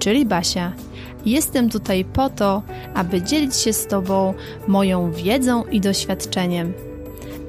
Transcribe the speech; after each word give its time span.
czyli 0.00 0.26
Basia. 0.26 0.72
Jestem 1.26 1.70
tutaj 1.70 2.04
po 2.04 2.30
to, 2.30 2.62
aby 2.94 3.22
dzielić 3.22 3.56
się 3.56 3.72
z 3.72 3.86
Tobą 3.86 4.34
moją 4.68 5.12
wiedzą 5.12 5.64
i 5.64 5.80
doświadczeniem. 5.80 6.72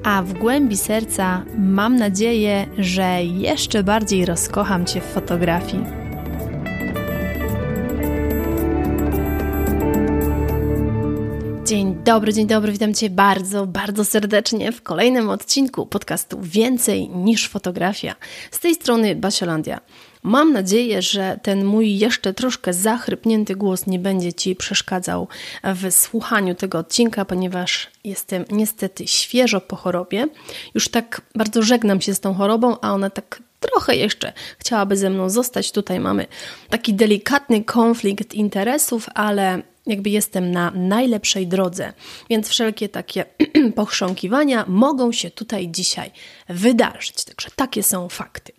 A 0.04 0.22
w 0.22 0.32
głębi 0.32 0.76
serca 0.76 1.44
mam 1.58 1.96
nadzieję, 1.96 2.66
że 2.78 3.24
jeszcze 3.24 3.84
bardziej 3.84 4.26
rozkocham 4.26 4.86
Cię 4.86 5.00
w 5.00 5.04
fotografii. 5.04 5.84
Dzień 11.66 11.96
dobry, 12.04 12.32
dzień 12.32 12.46
dobry, 12.46 12.72
witam 12.72 12.94
Cię 12.94 13.10
bardzo, 13.10 13.66
bardzo 13.66 14.04
serdecznie 14.04 14.72
w 14.72 14.82
kolejnym 14.82 15.30
odcinku 15.30 15.86
podcastu 15.86 16.38
Więcej 16.42 17.08
niż 17.08 17.48
fotografia. 17.48 18.14
Z 18.50 18.58
tej 18.60 18.74
strony 18.74 19.16
Basiolandia. 19.16 19.80
Mam 20.22 20.52
nadzieję, 20.52 21.02
że 21.02 21.38
ten 21.42 21.64
mój 21.64 21.98
jeszcze 21.98 22.34
troszkę 22.34 22.72
zachrypnięty 22.72 23.56
głos 23.56 23.86
nie 23.86 23.98
będzie 23.98 24.32
Ci 24.32 24.56
przeszkadzał 24.56 25.28
w 25.64 25.92
słuchaniu 25.92 26.54
tego 26.54 26.78
odcinka, 26.78 27.24
ponieważ 27.24 27.90
jestem 28.04 28.44
niestety 28.50 29.06
świeżo 29.06 29.60
po 29.60 29.76
chorobie. 29.76 30.26
Już 30.74 30.88
tak 30.88 31.20
bardzo 31.34 31.62
żegnam 31.62 32.00
się 32.00 32.14
z 32.14 32.20
tą 32.20 32.34
chorobą, 32.34 32.76
a 32.80 32.92
ona 32.92 33.10
tak 33.10 33.42
trochę 33.60 33.96
jeszcze 33.96 34.32
chciałaby 34.58 34.96
ze 34.96 35.10
mną 35.10 35.30
zostać. 35.30 35.72
Tutaj 35.72 36.00
mamy 36.00 36.26
taki 36.70 36.94
delikatny 36.94 37.64
konflikt 37.64 38.34
interesów, 38.34 39.06
ale 39.14 39.62
jakby 39.86 40.10
jestem 40.10 40.50
na 40.50 40.70
najlepszej 40.70 41.46
drodze, 41.46 41.92
więc 42.30 42.48
wszelkie 42.48 42.88
takie 42.88 43.24
pochrząkiwania 43.76 44.64
mogą 44.68 45.12
się 45.12 45.30
tutaj 45.30 45.68
dzisiaj 45.68 46.10
wydarzyć. 46.48 47.24
Także 47.24 47.48
takie 47.56 47.82
są 47.82 48.08
fakty. 48.08 48.52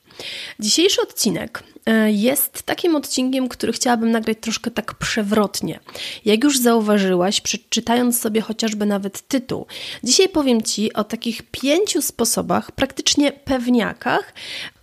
Dzisiejszy 0.59 1.01
odcinek 1.01 1.63
e, 1.85 2.11
jest 2.11 2.63
takim 2.63 2.95
odcinkiem, 2.95 3.49
który 3.49 3.73
chciałabym 3.73 4.11
nagrać 4.11 4.37
troszkę 4.41 4.71
tak 4.71 4.93
przewrotnie. 4.93 5.79
Jak 6.25 6.43
już 6.43 6.59
zauważyłaś, 6.59 7.41
przeczytając 7.41 8.19
sobie 8.19 8.41
chociażby 8.41 8.85
nawet 8.85 9.27
tytuł, 9.27 9.65
dzisiaj 10.03 10.29
powiem 10.29 10.61
Ci 10.61 10.93
o 10.93 11.03
takich 11.03 11.41
pięciu 11.43 12.01
sposobach, 12.01 12.71
praktycznie 12.71 13.31
pewniakach, 13.31 14.33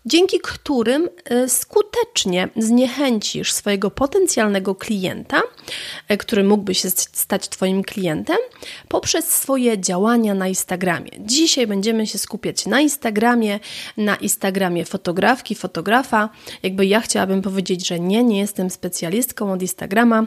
dzięki 0.07 0.41
którym 0.41 1.09
y, 1.33 1.49
skutecznie 1.49 2.49
zniechęcisz 2.57 3.53
swojego 3.53 3.91
potencjalnego 3.91 4.75
klienta, 4.75 5.43
y, 6.13 6.17
który 6.17 6.45
mógłby 6.45 6.75
się 6.75 6.91
stać 6.91 7.49
Twoim 7.49 7.83
klientem, 7.83 8.39
poprzez 8.89 9.31
swoje 9.31 9.81
działania 9.81 10.35
na 10.35 10.49
Instagramie. 10.49 11.11
Dzisiaj 11.19 11.67
będziemy 11.67 12.07
się 12.07 12.19
skupiać 12.19 12.67
na 12.67 12.81
Instagramie, 12.81 13.61
na 13.97 14.17
Instagramie 14.17 14.85
fotografki, 14.85 15.55
fotografa. 15.55 16.29
Jakby 16.63 16.87
ja 16.87 17.01
chciałabym 17.01 17.43
powiedzieć, 17.43 17.89
że 17.89 18.01
nie, 18.01 18.25
nie 18.25 18.39
jestem 18.39 18.71
specjalistką 18.71 19.53
od 19.53 19.63
Instagrama 19.63 20.27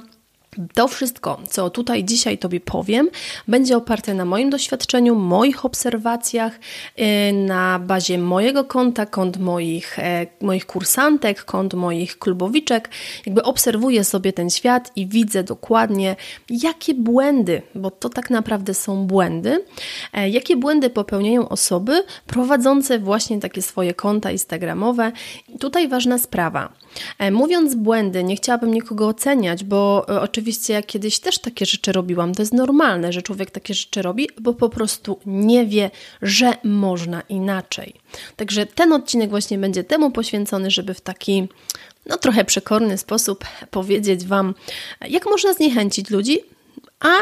to 0.73 0.87
wszystko, 0.87 1.39
co 1.49 1.69
tutaj 1.69 2.03
dzisiaj 2.03 2.37
Tobie 2.37 2.59
powiem, 2.59 3.09
będzie 3.47 3.77
oparte 3.77 4.13
na 4.13 4.25
moim 4.25 4.49
doświadczeniu, 4.49 5.15
moich 5.15 5.65
obserwacjach, 5.65 6.59
y, 6.99 7.33
na 7.33 7.79
bazie 7.79 8.17
mojego 8.17 8.63
konta, 8.63 9.05
kont 9.05 9.37
moich, 9.37 9.99
e, 9.99 10.27
moich 10.41 10.65
kursantek, 10.65 11.45
kont 11.45 11.73
moich 11.73 12.19
klubowiczek. 12.19 12.89
Jakby 13.25 13.43
obserwuję 13.43 14.03
sobie 14.03 14.33
ten 14.33 14.49
świat 14.49 14.91
i 14.95 15.07
widzę 15.07 15.43
dokładnie, 15.43 16.15
jakie 16.49 16.93
błędy, 16.93 17.61
bo 17.75 17.91
to 17.91 18.09
tak 18.09 18.29
naprawdę 18.29 18.73
są 18.73 19.07
błędy, 19.07 19.65
e, 20.13 20.29
jakie 20.29 20.55
błędy 20.55 20.89
popełniają 20.89 21.49
osoby 21.49 22.03
prowadzące 22.27 22.99
właśnie 22.99 23.39
takie 23.39 23.61
swoje 23.61 23.93
konta 23.93 24.31
instagramowe. 24.31 25.11
Tutaj 25.59 25.87
ważna 25.87 26.17
sprawa. 26.17 26.73
E, 27.19 27.31
mówiąc 27.31 27.75
błędy, 27.75 28.23
nie 28.23 28.35
chciałabym 28.35 28.73
nikogo 28.73 29.07
oceniać, 29.07 29.63
bo 29.63 30.05
oczywiście 30.05 30.42
oczywiście 30.43 30.73
ja 30.73 30.81
kiedyś 30.81 31.19
też 31.19 31.39
takie 31.39 31.65
rzeczy 31.65 31.91
robiłam. 31.91 32.35
To 32.35 32.41
jest 32.41 32.53
normalne, 32.53 33.13
że 33.13 33.21
człowiek 33.21 33.51
takie 33.51 33.73
rzeczy 33.73 34.01
robi, 34.01 34.29
bo 34.39 34.53
po 34.53 34.69
prostu 34.69 35.19
nie 35.25 35.65
wie, 35.65 35.91
że 36.21 36.53
można 36.63 37.21
inaczej. 37.21 37.93
Także 38.35 38.65
ten 38.65 38.93
odcinek 38.93 39.29
właśnie 39.29 39.57
będzie 39.57 39.83
temu 39.83 40.11
poświęcony, 40.11 40.71
żeby 40.71 40.93
w 40.93 41.01
taki 41.01 41.47
no 42.05 42.17
trochę 42.17 42.45
przekorny 42.45 42.97
sposób 42.97 43.45
powiedzieć 43.71 44.25
Wam, 44.25 44.55
jak 45.09 45.25
można 45.25 45.53
zniechęcić 45.53 46.09
ludzi, 46.09 46.39
a 46.99 47.13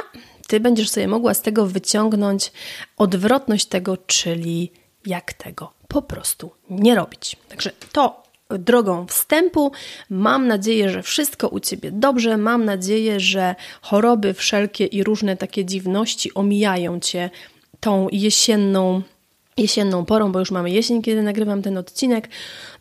Ty 0.48 0.60
będziesz 0.60 0.90
sobie 0.90 1.08
mogła 1.08 1.34
z 1.34 1.42
tego 1.42 1.68
wyciągnąć 1.68 2.52
odwrotność 2.98 3.66
tego, 3.66 3.98
czyli 3.98 4.72
jak 5.06 5.34
tego 5.34 5.74
po 5.88 6.02
prostu 6.02 6.52
nie 6.70 6.96
robić. 6.96 7.36
Także 7.50 7.72
to 7.92 8.24
drogą 8.58 9.08
wstępu. 9.08 9.72
Mam 10.10 10.48
nadzieję, 10.48 10.90
że 10.90 11.04
wszystko 11.04 11.48
u 11.48 11.60
Ciebie 11.60 11.92
dobrze. 11.92 12.38
Mam 12.38 12.66
nadzieję, 12.66 13.20
że 13.20 13.56
choroby 13.82 14.34
wszelkie 14.34 14.86
i 14.86 15.04
różne 15.04 15.38
takie 15.38 15.66
dziwności 15.66 16.34
omijają 16.34 17.00
Cię 17.00 17.30
tą 17.80 18.08
jesienną 18.12 19.02
jesienną 19.58 20.06
porą, 20.06 20.32
bo 20.32 20.40
już 20.40 20.52
mamy 20.52 20.72
jesień, 20.72 21.02
kiedy 21.02 21.24
nagrywam 21.24 21.62
ten 21.62 21.78
odcinek. 21.78 22.30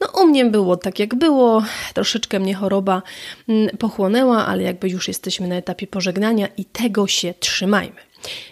No 0.01 0.23
u 0.23 0.27
mnie 0.27 0.45
było 0.45 0.77
tak 0.77 0.99
jak 0.99 1.15
było, 1.15 1.63
troszeczkę 1.95 2.41
mnie 2.41 2.55
choroba 2.55 3.03
mm, 3.49 3.77
pochłonęła, 3.77 4.47
ale 4.47 4.63
jakby 4.63 4.89
już 4.89 5.09
jesteśmy 5.09 5.49
na 5.49 5.55
etapie 5.55 5.87
pożegnania 5.87 6.49
i 6.57 6.65
tego 6.65 7.07
się 7.07 7.35
trzymajmy. 7.41 8.01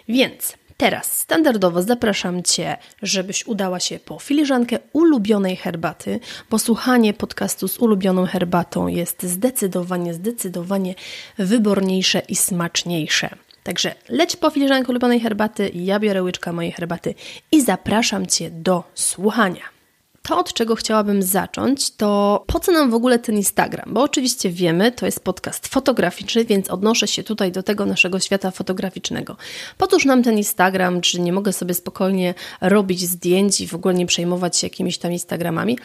Więc 0.07 0.58
Teraz 0.79 1.17
standardowo 1.19 1.81
zapraszam 1.81 2.43
Cię, 2.43 2.77
żebyś 3.01 3.47
udała 3.47 3.79
się 3.79 3.99
po 3.99 4.19
filiżankę 4.19 4.79
ulubionej 4.93 5.55
herbaty, 5.55 6.19
bo 6.49 6.59
słuchanie 6.59 7.13
podcastu 7.13 7.67
z 7.67 7.79
ulubioną 7.79 8.25
herbatą 8.25 8.87
jest 8.87 9.23
zdecydowanie, 9.23 10.13
zdecydowanie 10.13 10.95
wyborniejsze 11.37 12.21
i 12.27 12.35
smaczniejsze. 12.35 13.29
Także 13.63 13.95
leć 14.09 14.35
po 14.35 14.49
filiżankę 14.49 14.89
ulubionej 14.89 15.19
herbaty, 15.19 15.71
ja 15.73 15.99
biorę 15.99 16.23
łyczka 16.23 16.53
mojej 16.53 16.71
herbaty 16.71 17.15
i 17.51 17.61
zapraszam 17.61 18.27
Cię 18.27 18.51
do 18.51 18.83
słuchania. 18.93 19.78
To, 20.29 20.37
od 20.37 20.53
czego 20.53 20.75
chciałabym 20.75 21.23
zacząć, 21.23 21.91
to 21.91 22.43
po 22.47 22.59
co 22.59 22.71
nam 22.71 22.91
w 22.91 22.93
ogóle 22.93 23.19
ten 23.19 23.35
Instagram? 23.35 23.93
Bo 23.93 24.03
oczywiście 24.03 24.49
wiemy, 24.49 24.91
to 24.91 25.05
jest 25.05 25.19
podcast 25.19 25.67
fotograficzny, 25.67 26.45
więc 26.45 26.69
odnoszę 26.69 27.07
się 27.07 27.23
tutaj 27.23 27.51
do 27.51 27.63
tego 27.63 27.85
naszego 27.85 28.19
świata 28.19 28.51
fotograficznego. 28.51 29.37
Po 29.77 29.87
cóż 29.87 30.05
nam 30.05 30.23
ten 30.23 30.37
Instagram? 30.37 31.01
Czy 31.01 31.21
nie 31.21 31.33
mogę 31.33 31.53
sobie 31.53 31.73
spokojnie 31.73 32.33
robić 32.61 33.01
zdjęć 33.01 33.61
i 33.61 33.67
w 33.67 33.73
ogóle 33.73 33.93
nie 33.93 34.05
przejmować 34.05 34.57
się 34.57 34.67
jakimiś 34.67 34.97
tam 34.97 35.11
Instagramami? 35.11 35.77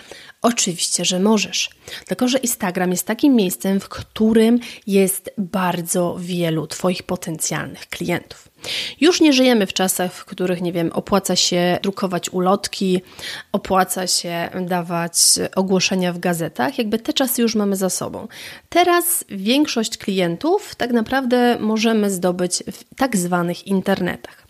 Oczywiście, 0.42 1.04
że 1.04 1.20
możesz. 1.20 1.70
Tylko, 2.06 2.28
że 2.28 2.38
Instagram 2.38 2.90
jest 2.90 3.06
takim 3.06 3.34
miejscem, 3.34 3.80
w 3.80 3.88
którym 3.88 4.60
jest 4.86 5.30
bardzo 5.38 6.16
wielu 6.20 6.66
Twoich 6.66 7.02
potencjalnych 7.02 7.88
klientów. 7.88 8.53
Już 9.00 9.20
nie 9.20 9.32
żyjemy 9.32 9.66
w 9.66 9.72
czasach, 9.72 10.12
w 10.12 10.24
których, 10.24 10.62
nie 10.62 10.72
wiem, 10.72 10.92
opłaca 10.92 11.36
się 11.36 11.78
drukować 11.82 12.30
ulotki, 12.30 13.02
opłaca 13.52 14.06
się 14.06 14.48
dawać 14.60 15.12
ogłoszenia 15.56 16.12
w 16.12 16.18
gazetach. 16.18 16.78
Jakby 16.78 16.98
te 16.98 17.12
czasy 17.12 17.42
już 17.42 17.54
mamy 17.54 17.76
za 17.76 17.90
sobą. 17.90 18.28
Teraz 18.68 19.24
większość 19.28 19.98
klientów 19.98 20.74
tak 20.74 20.92
naprawdę 20.92 21.56
możemy 21.60 22.10
zdobyć 22.10 22.62
w 22.72 22.94
tak 22.94 23.16
zwanych 23.16 23.66
internetach. 23.66 24.43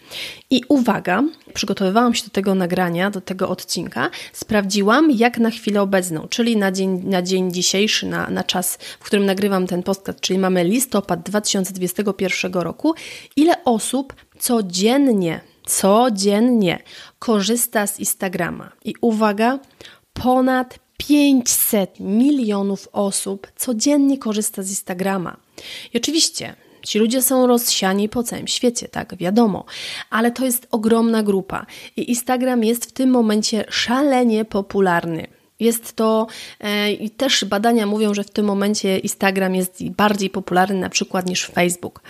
I 0.50 0.62
uwaga, 0.68 1.22
przygotowywałam 1.54 2.14
się 2.14 2.24
do 2.24 2.30
tego 2.30 2.54
nagrania, 2.54 3.10
do 3.10 3.20
tego 3.20 3.48
odcinka, 3.48 4.10
sprawdziłam 4.32 5.10
jak 5.10 5.38
na 5.38 5.50
chwilę 5.50 5.82
obecną, 5.82 6.28
czyli 6.28 6.56
na 6.56 6.72
dzień, 6.72 7.02
na 7.04 7.22
dzień 7.22 7.52
dzisiejszy, 7.52 8.06
na, 8.06 8.30
na 8.30 8.44
czas, 8.44 8.78
w 9.00 9.04
którym 9.04 9.26
nagrywam 9.26 9.66
ten 9.66 9.82
podcast, 9.82 10.20
czyli 10.20 10.38
mamy 10.38 10.64
listopad 10.64 11.22
2021 11.22 12.52
roku, 12.52 12.94
ile 13.36 13.64
osób 13.64 14.14
codziennie, 14.38 15.40
codziennie 15.66 16.78
korzysta 17.18 17.86
z 17.86 18.00
Instagrama. 18.00 18.72
I 18.84 18.94
uwaga, 19.00 19.58
ponad 20.12 20.78
500 20.96 22.00
milionów 22.00 22.88
osób 22.92 23.46
codziennie 23.56 24.18
korzysta 24.18 24.62
z 24.62 24.68
Instagrama. 24.68 25.36
I 25.94 25.96
oczywiście 25.96 26.54
Ci 26.84 26.98
ludzie 26.98 27.22
są 27.22 27.46
rozsiani 27.46 28.08
po 28.08 28.22
całym 28.22 28.48
świecie, 28.48 28.88
tak, 28.88 29.16
wiadomo, 29.16 29.64
ale 30.10 30.30
to 30.30 30.44
jest 30.44 30.66
ogromna 30.70 31.22
grupa 31.22 31.66
i 31.96 32.10
Instagram 32.10 32.64
jest 32.64 32.84
w 32.84 32.92
tym 32.92 33.10
momencie 33.10 33.64
szalenie 33.68 34.44
popularny. 34.44 35.26
Jest 35.60 35.92
to 35.92 36.26
e, 36.60 36.92
i 36.92 37.10
też 37.10 37.44
badania 37.44 37.86
mówią, 37.86 38.14
że 38.14 38.24
w 38.24 38.30
tym 38.30 38.46
momencie 38.46 38.98
Instagram 38.98 39.54
jest 39.54 39.88
bardziej 39.88 40.30
popularny 40.30 40.80
na 40.80 40.88
przykład 40.88 41.26
niż 41.26 41.46
Facebook. 41.46 42.02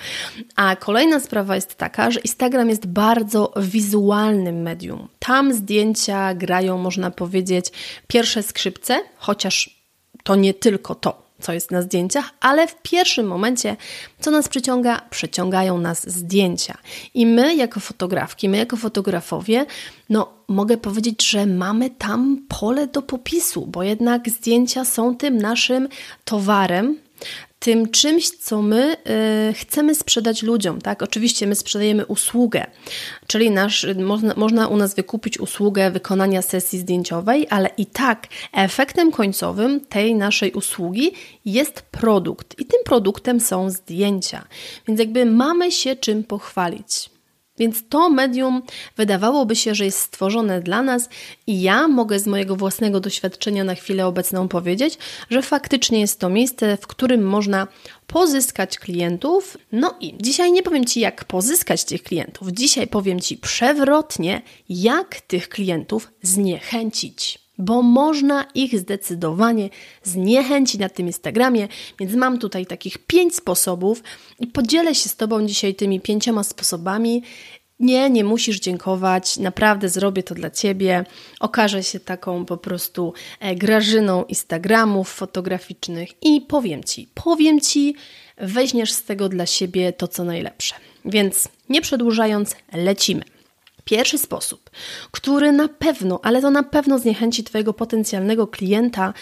A 0.56 0.76
kolejna 0.76 1.20
sprawa 1.20 1.54
jest 1.54 1.74
taka, 1.74 2.10
że 2.10 2.20
Instagram 2.20 2.68
jest 2.68 2.86
bardzo 2.86 3.52
wizualnym 3.56 4.62
medium. 4.62 5.08
Tam 5.18 5.54
zdjęcia 5.54 6.34
grają, 6.34 6.78
można 6.78 7.10
powiedzieć, 7.10 7.66
pierwsze 8.08 8.42
skrzypce, 8.42 9.00
chociaż 9.16 9.84
to 10.22 10.36
nie 10.36 10.54
tylko 10.54 10.94
to 10.94 11.23
co 11.44 11.52
jest 11.52 11.70
na 11.70 11.82
zdjęciach, 11.82 12.30
ale 12.40 12.66
w 12.66 12.82
pierwszym 12.82 13.26
momencie, 13.26 13.76
co 14.20 14.30
nas 14.30 14.48
przyciąga, 14.48 15.00
przyciągają 15.10 15.78
nas 15.78 16.10
zdjęcia. 16.10 16.78
I 17.14 17.26
my, 17.26 17.54
jako 17.54 17.80
fotografki, 17.80 18.48
my, 18.48 18.56
jako 18.56 18.76
fotografowie, 18.76 19.66
no, 20.10 20.32
mogę 20.48 20.76
powiedzieć, 20.76 21.30
że 21.30 21.46
mamy 21.46 21.90
tam 21.90 22.38
pole 22.48 22.86
do 22.86 23.02
popisu, 23.02 23.66
bo 23.66 23.82
jednak 23.82 24.28
zdjęcia 24.28 24.84
są 24.84 25.16
tym 25.16 25.38
naszym 25.38 25.88
towarem, 26.24 26.98
tym 27.58 27.90
czymś, 27.90 28.30
co 28.30 28.62
my 28.62 28.96
y, 29.50 29.52
chcemy 29.52 29.94
sprzedać 29.94 30.42
ludziom. 30.42 30.80
Tak? 30.80 31.02
Oczywiście 31.02 31.46
my 31.46 31.54
sprzedajemy 31.54 32.06
usługę, 32.06 32.66
czyli 33.26 33.50
nasz, 33.50 33.86
można, 33.96 34.34
można 34.36 34.68
u 34.68 34.76
nas 34.76 34.94
wykupić 34.94 35.40
usługę 35.40 35.90
wykonania 35.90 36.42
sesji 36.42 36.78
zdjęciowej, 36.78 37.46
ale 37.50 37.70
i 37.76 37.86
tak 37.86 38.26
efektem 38.52 39.12
końcowym 39.12 39.80
tej 39.80 40.14
naszej 40.14 40.52
usługi 40.52 41.12
jest 41.44 41.82
produkt 41.82 42.60
i 42.60 42.64
tym 42.64 42.80
produktem 42.84 43.40
są 43.40 43.70
zdjęcia. 43.70 44.44
Więc 44.88 45.00
jakby 45.00 45.26
mamy 45.26 45.72
się 45.72 45.96
czym 45.96 46.24
pochwalić. 46.24 47.13
Więc 47.58 47.88
to 47.88 48.10
medium 48.10 48.62
wydawałoby 48.96 49.56
się, 49.56 49.74
że 49.74 49.84
jest 49.84 49.98
stworzone 49.98 50.60
dla 50.60 50.82
nas, 50.82 51.08
i 51.46 51.62
ja 51.62 51.88
mogę 51.88 52.18
z 52.18 52.26
mojego 52.26 52.56
własnego 52.56 53.00
doświadczenia 53.00 53.64
na 53.64 53.74
chwilę 53.74 54.06
obecną 54.06 54.48
powiedzieć, 54.48 54.98
że 55.30 55.42
faktycznie 55.42 56.00
jest 56.00 56.20
to 56.20 56.28
miejsce, 56.28 56.76
w 56.76 56.86
którym 56.86 57.22
można 57.22 57.68
pozyskać 58.06 58.78
klientów. 58.78 59.58
No 59.72 59.94
i 60.00 60.14
dzisiaj 60.20 60.52
nie 60.52 60.62
powiem 60.62 60.84
Ci, 60.84 61.00
jak 61.00 61.24
pozyskać 61.24 61.84
tych 61.84 62.02
klientów. 62.02 62.48
Dzisiaj 62.48 62.86
powiem 62.86 63.20
Ci 63.20 63.36
przewrotnie, 63.36 64.42
jak 64.68 65.20
tych 65.20 65.48
klientów 65.48 66.10
zniechęcić 66.22 67.43
bo 67.58 67.82
można 67.82 68.44
ich 68.54 68.78
zdecydowanie 68.78 69.68
zniechęcić 70.02 70.80
na 70.80 70.88
tym 70.88 71.06
Instagramie, 71.06 71.68
więc 72.00 72.14
mam 72.14 72.38
tutaj 72.38 72.66
takich 72.66 72.98
pięć 72.98 73.36
sposobów 73.36 74.02
i 74.40 74.46
podzielę 74.46 74.94
się 74.94 75.08
z 75.08 75.16
Tobą 75.16 75.46
dzisiaj 75.46 75.74
tymi 75.74 76.00
pięcioma 76.00 76.44
sposobami. 76.44 77.22
Nie, 77.80 78.10
nie 78.10 78.24
musisz 78.24 78.60
dziękować, 78.60 79.36
naprawdę 79.36 79.88
zrobię 79.88 80.22
to 80.22 80.34
dla 80.34 80.50
Ciebie. 80.50 81.04
Okażę 81.40 81.82
się 81.82 82.00
taką 82.00 82.44
po 82.44 82.56
prostu 82.56 83.12
e, 83.40 83.54
grażyną 83.54 84.24
Instagramów 84.24 85.12
fotograficznych 85.12 86.08
i 86.22 86.40
powiem 86.40 86.84
Ci, 86.84 87.08
powiem 87.14 87.60
Ci, 87.60 87.94
weźmiesz 88.38 88.92
z 88.92 89.04
tego 89.04 89.28
dla 89.28 89.46
siebie 89.46 89.92
to, 89.92 90.08
co 90.08 90.24
najlepsze. 90.24 90.74
Więc 91.04 91.48
nie 91.68 91.82
przedłużając, 91.82 92.56
lecimy. 92.72 93.33
Pierwszy 93.84 94.18
sposób, 94.18 94.70
który 95.10 95.52
na 95.52 95.68
pewno, 95.68 96.20
ale 96.22 96.40
to 96.40 96.50
na 96.50 96.62
pewno 96.62 96.98
zniechęci 96.98 97.44
Twojego 97.44 97.74
potencjalnego 97.74 98.46
klienta, 98.46 99.14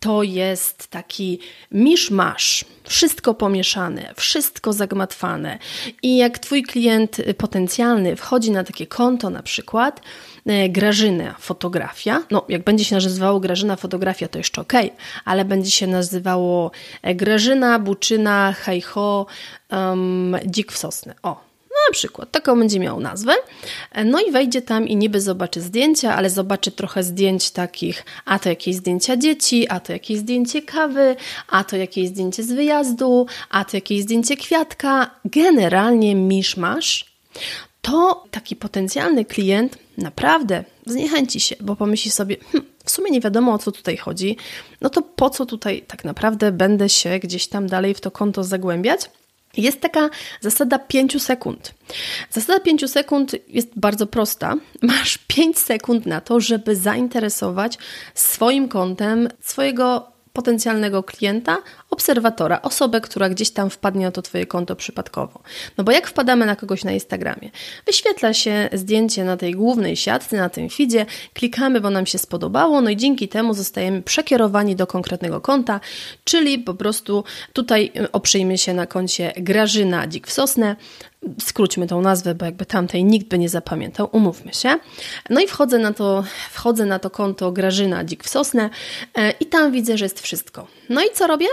to 0.00 0.22
jest 0.22 0.86
taki 0.86 1.38
miszmasz, 1.70 2.64
wszystko 2.84 3.34
pomieszane, 3.34 4.12
wszystko 4.16 4.72
zagmatwane. 4.72 5.58
I 6.02 6.16
jak 6.16 6.38
Twój 6.38 6.62
klient 6.62 7.16
potencjalny 7.38 8.16
wchodzi 8.16 8.50
na 8.50 8.64
takie 8.64 8.86
konto, 8.86 9.30
na 9.30 9.42
przykład 9.42 10.00
e, 10.46 10.68
Grażyna 10.68 11.34
Fotografia, 11.38 12.22
no 12.30 12.44
jak 12.48 12.64
będzie 12.64 12.84
się 12.84 12.94
nazywało 12.94 13.40
Grażyna 13.40 13.76
Fotografia, 13.76 14.28
to 14.28 14.38
jeszcze 14.38 14.60
ok, 14.60 14.72
ale 15.24 15.44
będzie 15.44 15.70
się 15.70 15.86
nazywało 15.86 16.70
e, 17.02 17.14
Grażyna 17.14 17.78
Buczyna 17.78 18.52
Hejho 18.52 19.26
um, 19.70 20.36
Dzik 20.46 20.72
w 20.72 20.78
Sosnę. 20.78 21.14
O, 21.22 21.49
na 21.88 21.92
przykład, 21.92 22.30
taką 22.30 22.58
będzie 22.58 22.80
miał 22.80 23.00
nazwę. 23.00 23.32
No 24.04 24.20
i 24.20 24.30
wejdzie 24.30 24.62
tam 24.62 24.88
i 24.88 24.96
niby 24.96 25.20
zobaczy 25.20 25.60
zdjęcia, 25.60 26.16
ale 26.16 26.30
zobaczy 26.30 26.70
trochę 26.70 27.02
zdjęć 27.02 27.50
takich, 27.50 28.04
a 28.24 28.38
to 28.38 28.48
jakieś 28.48 28.76
zdjęcia 28.76 29.16
dzieci, 29.16 29.68
a 29.68 29.80
to 29.80 29.92
jakieś 29.92 30.18
zdjęcie 30.18 30.62
kawy, 30.62 31.16
a 31.48 31.64
to 31.64 31.76
jakieś 31.76 32.08
zdjęcie 32.08 32.42
z 32.42 32.52
wyjazdu, 32.52 33.26
a 33.50 33.64
to 33.64 33.76
jakieś 33.76 34.02
zdjęcie 34.02 34.36
kwiatka. 34.36 35.10
Generalnie 35.24 36.14
miszmasz. 36.14 37.10
To 37.82 38.24
taki 38.30 38.56
potencjalny 38.56 39.24
klient 39.24 39.78
naprawdę 39.98 40.64
zniechęci 40.86 41.40
się, 41.40 41.56
bo 41.60 41.76
pomyśli 41.76 42.10
sobie, 42.10 42.36
hm, 42.52 42.64
w 42.84 42.90
sumie 42.90 43.10
nie 43.10 43.20
wiadomo 43.20 43.52
o 43.52 43.58
co 43.58 43.72
tutaj 43.72 43.96
chodzi, 43.96 44.36
no 44.80 44.90
to 44.90 45.02
po 45.02 45.30
co 45.30 45.46
tutaj 45.46 45.82
tak 45.82 46.04
naprawdę 46.04 46.52
będę 46.52 46.88
się 46.88 47.18
gdzieś 47.18 47.46
tam 47.46 47.66
dalej 47.66 47.94
w 47.94 48.00
to 48.00 48.10
konto 48.10 48.44
zagłębiać? 48.44 49.00
Jest 49.56 49.80
taka 49.80 50.10
zasada 50.40 50.78
5 50.78 51.22
sekund. 51.22 51.74
Zasada 52.30 52.60
5 52.60 52.90
sekund 52.90 53.36
jest 53.48 53.68
bardzo 53.76 54.06
prosta. 54.06 54.54
Masz 54.82 55.18
5 55.18 55.58
sekund 55.58 56.06
na 56.06 56.20
to, 56.20 56.40
żeby 56.40 56.76
zainteresować 56.76 57.78
swoim 58.14 58.68
kontem 58.68 59.28
swojego 59.40 60.12
potencjalnego 60.32 61.02
klienta, 61.02 61.56
obserwatora, 61.90 62.62
osobę, 62.62 63.00
która 63.00 63.28
gdzieś 63.28 63.50
tam 63.50 63.70
wpadnie 63.70 64.04
na 64.04 64.10
to 64.10 64.22
Twoje 64.22 64.46
konto 64.46 64.76
przypadkowo. 64.76 65.40
No 65.78 65.84
bo 65.84 65.92
jak 65.92 66.06
wpadamy 66.06 66.46
na 66.46 66.56
kogoś 66.56 66.84
na 66.84 66.92
Instagramie? 66.92 67.50
Wyświetla 67.86 68.34
się 68.34 68.68
zdjęcie 68.72 69.24
na 69.24 69.36
tej 69.36 69.54
głównej 69.54 69.96
siatce, 69.96 70.36
na 70.36 70.48
tym 70.48 70.70
feedzie, 70.70 71.06
klikamy, 71.34 71.80
bo 71.80 71.90
nam 71.90 72.06
się 72.06 72.18
spodobało, 72.18 72.80
no 72.80 72.90
i 72.90 72.96
dzięki 72.96 73.28
temu 73.28 73.54
zostajemy 73.54 74.02
przekierowani 74.02 74.76
do 74.76 74.86
konkretnego 74.86 75.40
konta, 75.40 75.80
czyli 76.24 76.58
po 76.58 76.74
prostu 76.74 77.24
tutaj 77.52 77.92
oprzyjmy 78.12 78.58
się 78.58 78.74
na 78.74 78.86
koncie 78.86 79.32
Grażyna 79.36 80.06
Dzik 80.06 80.26
w 80.26 80.32
Sosnę, 80.32 80.76
skróćmy 81.40 81.86
tą 81.86 82.00
nazwę, 82.00 82.34
bo 82.34 82.44
jakby 82.44 82.66
tamtej 82.66 83.04
nikt 83.04 83.28
by 83.28 83.38
nie 83.38 83.48
zapamiętał, 83.48 84.08
umówmy 84.12 84.54
się. 84.54 84.78
No 85.30 85.40
i 85.40 85.46
wchodzę 85.46 85.78
na 85.78 85.92
to, 85.92 86.24
wchodzę 86.50 86.86
na 86.86 86.98
to 86.98 87.10
konto 87.10 87.52
Grażyna 87.52 88.04
Dzik 88.04 88.24
w 88.24 88.28
Sosnę 88.28 88.70
e, 89.14 89.30
i 89.30 89.46
tam 89.46 89.72
widzę, 89.72 89.98
że 89.98 90.04
jest 90.04 90.20
wszystko. 90.20 90.66
No 90.88 91.02
i 91.02 91.06
co 91.14 91.26
robię? 91.26 91.46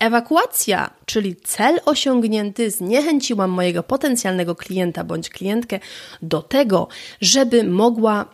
Ewakuacja, 0.00 0.90
czyli 1.06 1.36
cel 1.36 1.80
osiągnięty, 1.84 2.70
zniechęciłam 2.70 3.50
mojego 3.50 3.82
potencjalnego 3.82 4.54
klienta 4.54 5.04
bądź 5.04 5.28
klientkę 5.28 5.80
do 6.22 6.42
tego, 6.42 6.88
żeby 7.20 7.64
mogła 7.64 8.26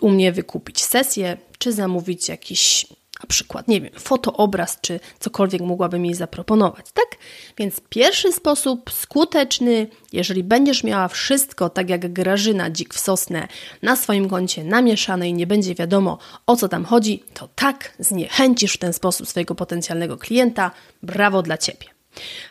u 0.00 0.10
mnie 0.10 0.32
wykupić 0.32 0.84
sesję, 0.84 1.36
czy 1.58 1.72
zamówić 1.72 2.28
jakiś 2.28 2.86
na 3.24 3.28
przykład, 3.28 3.68
nie 3.68 3.80
wiem, 3.80 3.92
fotoobraz, 3.98 4.78
czy 4.80 5.00
cokolwiek 5.20 5.60
mogłabym 5.60 6.04
jej 6.04 6.14
zaproponować, 6.14 6.86
tak? 6.94 7.18
Więc 7.58 7.80
pierwszy 7.88 8.32
sposób 8.32 8.90
skuteczny, 8.90 9.86
jeżeli 10.12 10.44
będziesz 10.44 10.84
miała 10.84 11.08
wszystko, 11.08 11.68
tak 11.70 11.90
jak 11.90 12.12
Grażyna 12.12 12.70
Dzik 12.70 12.94
w 12.94 12.98
Sosnę, 12.98 13.48
na 13.82 13.96
swoim 13.96 14.28
koncie 14.28 14.64
namieszane 14.64 15.28
i 15.28 15.34
nie 15.34 15.46
będzie 15.46 15.74
wiadomo 15.74 16.18
o 16.46 16.56
co 16.56 16.68
tam 16.68 16.84
chodzi, 16.84 17.22
to 17.34 17.48
tak 17.54 17.94
zniechęcisz 17.98 18.74
w 18.74 18.78
ten 18.78 18.92
sposób 18.92 19.28
swojego 19.28 19.54
potencjalnego 19.54 20.16
klienta. 20.16 20.70
Brawo 21.02 21.42
dla 21.42 21.58
Ciebie. 21.58 21.93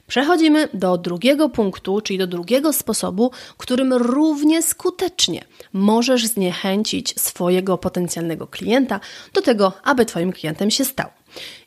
Przechodzimy 0.07 0.67
do 0.73 0.97
drugiego 0.97 1.49
punktu, 1.49 2.01
czyli 2.01 2.19
do 2.19 2.27
drugiego 2.27 2.73
sposobu, 2.73 3.31
którym 3.57 3.93
równie 3.93 4.61
skutecznie 4.61 5.45
możesz 5.73 6.25
zniechęcić 6.25 7.21
swojego 7.21 7.77
potencjalnego 7.77 8.47
klienta 8.47 8.99
do 9.33 9.41
tego, 9.41 9.73
aby 9.83 10.05
Twoim 10.05 10.31
klientem 10.33 10.71
się 10.71 10.85
stał. 10.85 11.09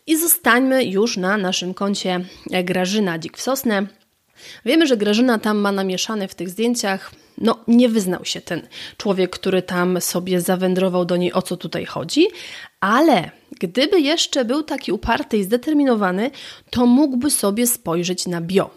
I 0.07 0.17
zostańmy 0.17 0.85
już 0.85 1.17
na 1.17 1.37
naszym 1.37 1.75
koncie 1.75 2.21
Grażyna 2.65 3.19
Dzik 3.19 3.37
w 3.37 3.43
Sosnę. 3.43 3.87
Wiemy, 4.65 4.87
że 4.87 4.97
Grażyna 4.97 5.38
tam 5.38 5.59
ma 5.59 5.73
namieszane 5.73 6.29
w 6.29 6.35
tych 6.35 6.49
zdjęciach 6.49 7.12
no, 7.38 7.59
nie 7.69 7.88
wyznał 7.88 8.25
się 8.25 8.41
ten 8.41 8.69
człowiek, 8.97 9.31
który 9.31 9.62
tam 9.62 10.00
sobie 10.00 10.41
zawędrował 10.41 11.05
do 11.05 11.17
niej, 11.17 11.33
o 11.33 11.43
co 11.43 11.57
tutaj 11.57 11.85
chodzi, 11.85 12.26
ale 12.81 13.31
gdyby 13.61 14.00
jeszcze 14.00 14.45
był 14.45 14.62
taki 14.62 14.93
uparty 14.93 15.37
i 15.37 15.45
zdeterminowany, 15.45 16.31
to 16.71 16.87
mógłby 16.87 17.31
sobie 17.31 17.67
spojrzeć 17.67 18.26
na 18.26 18.41
bio. 18.41 18.71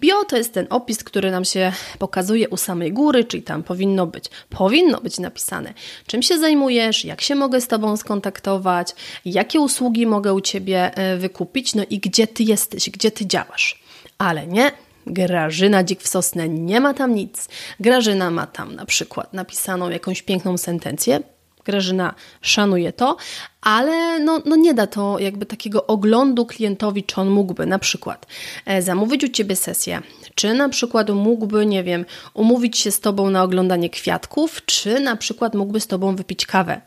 Bio 0.00 0.24
to 0.24 0.36
jest 0.36 0.54
ten 0.54 0.66
opis, 0.70 1.04
który 1.04 1.30
nam 1.30 1.44
się 1.44 1.72
pokazuje 1.98 2.48
u 2.48 2.56
samej 2.56 2.92
góry, 2.92 3.24
czyli 3.24 3.42
tam 3.42 3.62
powinno 3.62 4.06
być, 4.06 4.24
powinno 4.50 5.00
być 5.00 5.18
napisane, 5.18 5.74
czym 6.06 6.22
się 6.22 6.38
zajmujesz, 6.38 7.04
jak 7.04 7.20
się 7.20 7.34
mogę 7.34 7.60
z 7.60 7.68
Tobą 7.68 7.96
skontaktować, 7.96 8.94
jakie 9.24 9.60
usługi 9.60 10.06
mogę 10.06 10.34
u 10.34 10.40
Ciebie 10.40 10.94
e, 10.94 11.16
wykupić, 11.16 11.74
no 11.74 11.82
i 11.90 11.98
gdzie 11.98 12.26
Ty 12.26 12.42
jesteś, 12.42 12.90
gdzie 12.90 13.10
Ty 13.10 13.26
działasz. 13.26 13.82
Ale 14.18 14.46
nie, 14.46 14.72
Grażyna 15.06 15.84
Dzik 15.84 16.02
w 16.02 16.08
Sosnę 16.08 16.48
nie 16.48 16.80
ma 16.80 16.94
tam 16.94 17.14
nic. 17.14 17.48
Grażyna 17.80 18.30
ma 18.30 18.46
tam 18.46 18.74
na 18.74 18.84
przykład 18.84 19.32
napisaną 19.32 19.90
jakąś 19.90 20.22
piękną 20.22 20.58
sentencję. 20.58 21.20
Grażyna 21.68 22.14
szanuje 22.40 22.92
to, 22.92 23.16
ale 23.60 24.18
no, 24.20 24.42
no 24.44 24.56
nie 24.56 24.74
da 24.74 24.86
to 24.86 25.18
jakby 25.18 25.46
takiego 25.46 25.86
oglądu 25.86 26.46
klientowi, 26.46 27.04
czy 27.04 27.20
on 27.20 27.30
mógłby 27.30 27.66
na 27.66 27.78
przykład 27.78 28.26
e, 28.66 28.82
zamówić 28.82 29.24
u 29.24 29.28
Ciebie 29.28 29.56
sesję, 29.56 30.02
czy 30.34 30.54
na 30.54 30.68
przykład 30.68 31.10
mógłby, 31.10 31.66
nie 31.66 31.84
wiem, 31.84 32.04
umówić 32.34 32.78
się 32.78 32.90
z 32.90 33.00
Tobą 33.00 33.30
na 33.30 33.42
oglądanie 33.42 33.90
kwiatków, 33.90 34.64
czy 34.66 35.00
na 35.00 35.16
przykład 35.16 35.54
mógłby 35.54 35.80
z 35.80 35.86
Tobą 35.86 36.16
wypić 36.16 36.46
kawę. 36.46 36.80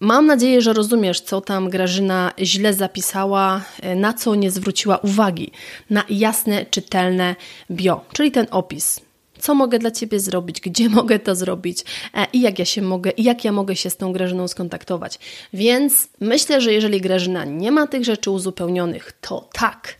Mam 0.00 0.26
nadzieję, 0.26 0.62
że 0.62 0.72
rozumiesz, 0.72 1.20
co 1.20 1.40
tam 1.40 1.70
Grażyna 1.70 2.32
źle 2.38 2.74
zapisała, 2.74 3.60
e, 3.82 3.96
na 3.96 4.12
co 4.12 4.34
nie 4.34 4.50
zwróciła 4.50 4.96
uwagi. 4.96 5.52
Na 5.90 6.04
jasne, 6.08 6.66
czytelne 6.66 7.34
bio, 7.70 8.04
czyli 8.12 8.30
ten 8.30 8.46
opis. 8.50 9.05
Co 9.38 9.54
mogę 9.54 9.78
dla 9.78 9.90
Ciebie 9.90 10.20
zrobić, 10.20 10.60
gdzie 10.60 10.88
mogę 10.98 11.18
to 11.18 11.34
zrobić 11.34 11.84
e, 12.14 12.26
i 12.32 12.40
jak 12.40 12.58
ja 12.58 12.64
się 12.64 12.82
mogę, 12.82 13.10
i 13.10 13.24
jak 13.24 13.44
ja 13.44 13.52
mogę 13.52 13.76
się 13.76 13.90
z 13.90 13.96
tą 13.96 14.12
Grażyną 14.12 14.48
skontaktować. 14.48 15.18
Więc 15.52 16.08
myślę, 16.20 16.60
że 16.60 16.72
jeżeli 16.72 17.00
Grażyna 17.00 17.44
nie 17.44 17.72
ma 17.72 17.86
tych 17.86 18.04
rzeczy 18.04 18.30
uzupełnionych, 18.30 19.12
to 19.20 19.48
tak. 19.52 19.94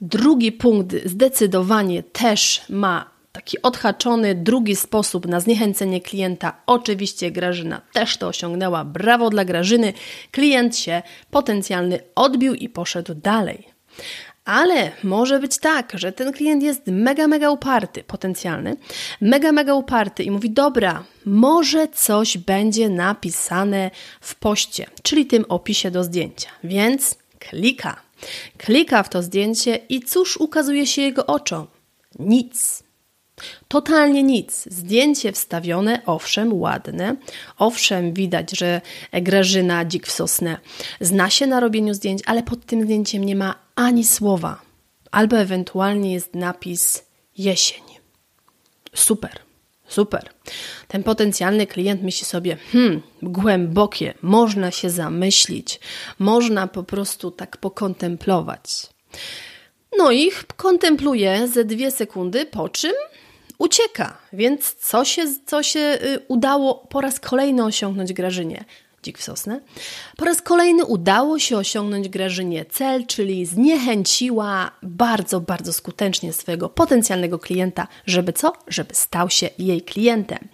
Drugi 0.00 0.52
punkt 0.52 0.94
zdecydowanie 1.04 2.02
też 2.02 2.62
ma 2.68 3.18
taki 3.32 3.62
odhaczony 3.62 4.34
drugi 4.34 4.76
sposób 4.76 5.26
na 5.26 5.40
zniechęcenie 5.40 6.00
klienta. 6.00 6.62
Oczywiście 6.66 7.30
Grażyna 7.30 7.80
też 7.92 8.16
to 8.16 8.28
osiągnęła. 8.28 8.84
Brawo 8.84 9.30
dla 9.30 9.44
Grażyny. 9.44 9.92
Klient 10.30 10.76
się 10.76 11.02
potencjalny 11.30 12.00
odbił 12.14 12.54
i 12.54 12.68
poszedł 12.68 13.14
dalej. 13.14 13.68
Ale 14.48 14.92
może 15.04 15.38
być 15.38 15.58
tak, 15.58 15.92
że 15.94 16.12
ten 16.12 16.32
klient 16.32 16.62
jest 16.62 16.82
mega, 16.86 17.28
mega 17.28 17.50
uparty, 17.50 18.04
potencjalny, 18.04 18.76
mega, 19.20 19.52
mega 19.52 19.74
uparty 19.74 20.22
i 20.22 20.30
mówi: 20.30 20.50
Dobra, 20.50 21.04
może 21.26 21.88
coś 21.88 22.38
będzie 22.38 22.88
napisane 22.88 23.90
w 24.20 24.34
poście, 24.34 24.86
czyli 25.02 25.26
tym 25.26 25.44
opisie 25.48 25.90
do 25.90 26.04
zdjęcia. 26.04 26.48
Więc 26.64 27.18
klika. 27.38 28.02
Klika 28.58 29.02
w 29.02 29.08
to 29.08 29.22
zdjęcie 29.22 29.76
i 29.88 30.00
cóż 30.00 30.36
ukazuje 30.36 30.86
się 30.86 31.02
jego 31.02 31.26
oczom? 31.26 31.66
Nic. 32.18 32.82
Totalnie 33.68 34.22
nic. 34.22 34.64
Zdjęcie 34.70 35.32
wstawione, 35.32 36.02
owszem, 36.06 36.60
ładne. 36.60 37.16
Owszem, 37.58 38.12
widać, 38.12 38.58
że 38.58 38.80
Grażyna 39.12 39.84
Dzik 39.84 40.06
w 40.06 40.10
Sosnę 40.10 40.56
zna 41.00 41.30
się 41.30 41.46
na 41.46 41.60
robieniu 41.60 41.94
zdjęć, 41.94 42.22
ale 42.26 42.42
pod 42.42 42.66
tym 42.66 42.82
zdjęciem 42.82 43.24
nie 43.24 43.36
ma 43.36 43.54
ani 43.74 44.04
słowa. 44.04 44.60
Albo 45.10 45.38
ewentualnie 45.38 46.12
jest 46.12 46.34
napis 46.34 47.04
jesień. 47.38 47.82
Super, 48.94 49.38
super. 49.88 50.30
Ten 50.88 51.02
potencjalny 51.02 51.66
klient 51.66 52.02
myśli 52.02 52.26
sobie, 52.26 52.56
hmm, 52.72 53.02
głębokie, 53.22 54.14
można 54.22 54.70
się 54.70 54.90
zamyślić, 54.90 55.80
można 56.18 56.66
po 56.66 56.82
prostu 56.82 57.30
tak 57.30 57.56
pokontemplować. 57.56 58.86
No 59.98 60.12
i 60.12 60.30
kontempluje 60.56 61.48
ze 61.48 61.64
dwie 61.64 61.90
sekundy, 61.90 62.46
po 62.46 62.68
czym 62.68 62.92
ucieka. 63.58 64.18
Więc 64.32 64.74
co 64.74 65.04
się, 65.04 65.22
co 65.46 65.62
się 65.62 65.80
y, 65.80 66.20
udało 66.28 66.74
po 66.74 67.00
raz 67.00 67.20
kolejny 67.20 67.64
osiągnąć 67.64 68.12
Grażynie? 68.12 68.64
Dzik 69.02 69.18
w 69.18 69.22
sosnę. 69.22 69.60
Po 70.16 70.24
raz 70.24 70.42
kolejny 70.42 70.84
udało 70.84 71.38
się 71.38 71.56
osiągnąć 71.56 72.08
Grażynie 72.08 72.64
cel, 72.64 73.06
czyli 73.06 73.46
zniechęciła 73.46 74.70
bardzo, 74.82 75.40
bardzo 75.40 75.72
skutecznie 75.72 76.32
swojego 76.32 76.68
potencjalnego 76.68 77.38
klienta, 77.38 77.86
żeby 78.06 78.32
co? 78.32 78.52
Żeby 78.68 78.94
stał 78.94 79.30
się 79.30 79.50
jej 79.58 79.82
klientem. 79.82 80.48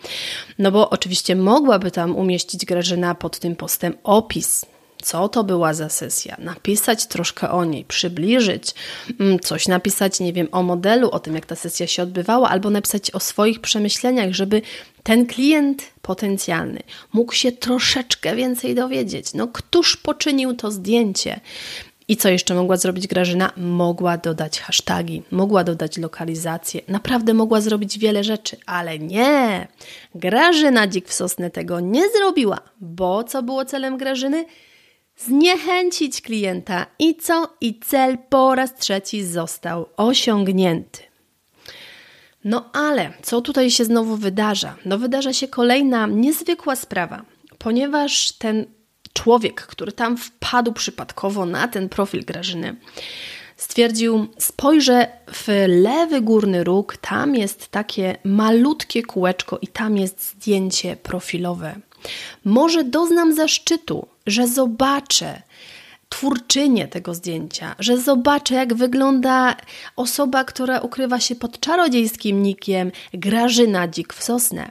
No 0.58 0.72
bo 0.72 0.90
oczywiście 0.90 1.36
mogłaby 1.36 1.90
tam 1.90 2.16
umieścić 2.16 2.64
Grażyna 2.64 3.14
pod 3.14 3.38
tym 3.38 3.56
postem 3.56 3.96
opis, 4.02 4.66
co 5.04 5.28
to 5.28 5.44
była 5.44 5.74
za 5.74 5.88
sesja, 5.88 6.36
napisać 6.38 7.06
troszkę 7.06 7.50
o 7.50 7.64
niej, 7.64 7.84
przybliżyć, 7.84 8.74
mm, 9.20 9.40
coś 9.40 9.68
napisać, 9.68 10.20
nie 10.20 10.32
wiem, 10.32 10.48
o 10.52 10.62
modelu, 10.62 11.10
o 11.10 11.20
tym, 11.20 11.34
jak 11.34 11.46
ta 11.46 11.56
sesja 11.56 11.86
się 11.86 12.02
odbywała, 12.02 12.48
albo 12.48 12.70
napisać 12.70 13.10
o 13.10 13.20
swoich 13.20 13.60
przemyśleniach, 13.60 14.32
żeby 14.32 14.62
ten 15.02 15.26
klient 15.26 15.82
potencjalny 16.02 16.80
mógł 17.12 17.32
się 17.32 17.52
troszeczkę 17.52 18.36
więcej 18.36 18.74
dowiedzieć. 18.74 19.34
No, 19.34 19.48
któż 19.48 19.96
poczynił 19.96 20.54
to 20.54 20.70
zdjęcie? 20.70 21.40
I 22.08 22.16
co 22.16 22.28
jeszcze 22.28 22.54
mogła 22.54 22.76
zrobić 22.76 23.06
Grażyna? 23.06 23.52
Mogła 23.56 24.16
dodać 24.16 24.60
hasztagi, 24.60 25.22
mogła 25.30 25.64
dodać 25.64 25.98
lokalizację, 25.98 26.80
naprawdę 26.88 27.34
mogła 27.34 27.60
zrobić 27.60 27.98
wiele 27.98 28.24
rzeczy, 28.24 28.56
ale 28.66 28.98
nie! 28.98 29.68
Grażyna 30.14 30.88
Dzik 30.88 31.08
w 31.08 31.14
tego 31.52 31.80
nie 31.80 32.10
zrobiła, 32.10 32.58
bo 32.80 33.24
co 33.24 33.42
było 33.42 33.64
celem 33.64 33.96
Grażyny? 33.96 34.44
Zniechęcić 35.16 36.20
klienta 36.20 36.86
i 36.98 37.16
co? 37.16 37.56
I 37.60 37.80
cel 37.80 38.18
po 38.28 38.54
raz 38.54 38.74
trzeci 38.74 39.24
został 39.24 39.88
osiągnięty. 39.96 41.00
No 42.44 42.70
ale 42.72 43.12
co 43.22 43.40
tutaj 43.40 43.70
się 43.70 43.84
znowu 43.84 44.16
wydarza? 44.16 44.76
No 44.84 44.98
wydarza 44.98 45.32
się 45.32 45.48
kolejna 45.48 46.06
niezwykła 46.06 46.76
sprawa, 46.76 47.24
ponieważ 47.58 48.32
ten 48.32 48.66
człowiek, 49.12 49.62
który 49.62 49.92
tam 49.92 50.16
wpadł 50.16 50.72
przypadkowo 50.72 51.46
na 51.46 51.68
ten 51.68 51.88
profil 51.88 52.24
Grażyny, 52.24 52.76
stwierdził: 53.56 54.26
Spojrzę 54.38 55.06
w 55.32 55.48
lewy 55.68 56.20
górny 56.20 56.64
róg, 56.64 56.96
tam 56.96 57.34
jest 57.34 57.68
takie 57.68 58.16
malutkie 58.24 59.02
kółeczko 59.02 59.58
i 59.62 59.66
tam 59.66 59.96
jest 59.96 60.30
zdjęcie 60.30 60.96
profilowe. 60.96 61.74
Może 62.44 62.84
doznam 62.84 63.34
zaszczytu, 63.34 64.06
że 64.26 64.48
zobaczę 64.48 65.42
twórczynię 66.08 66.88
tego 66.88 67.14
zdjęcia, 67.14 67.74
że 67.78 67.98
zobaczę, 67.98 68.54
jak 68.54 68.74
wygląda 68.74 69.56
osoba, 69.96 70.44
która 70.44 70.80
ukrywa 70.80 71.20
się 71.20 71.34
pod 71.34 71.60
czarodziejskim 71.60 72.42
nikiem 72.42 72.92
Grażyna 73.12 73.88
Dzik 73.88 74.14
w 74.14 74.24
Sosnę. 74.24 74.70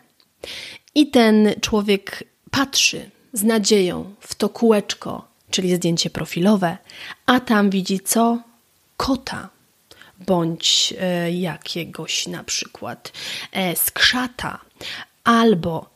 I 0.95 1.07
ten 1.07 1.53
człowiek 1.61 2.23
patrzy 2.51 3.09
z 3.33 3.43
nadzieją 3.43 4.15
w 4.19 4.35
to 4.35 4.49
kółeczko, 4.49 5.27
czyli 5.49 5.75
zdjęcie 5.75 6.09
profilowe, 6.09 6.77
a 7.25 7.39
tam 7.39 7.69
widzi 7.69 7.99
co? 7.99 8.39
Kota 8.97 9.49
bądź 10.19 10.93
e, 10.99 11.31
jakiegoś 11.31 12.27
na 12.27 12.43
przykład 12.43 13.11
e, 13.51 13.75
skrzata 13.75 14.59
albo 15.23 15.92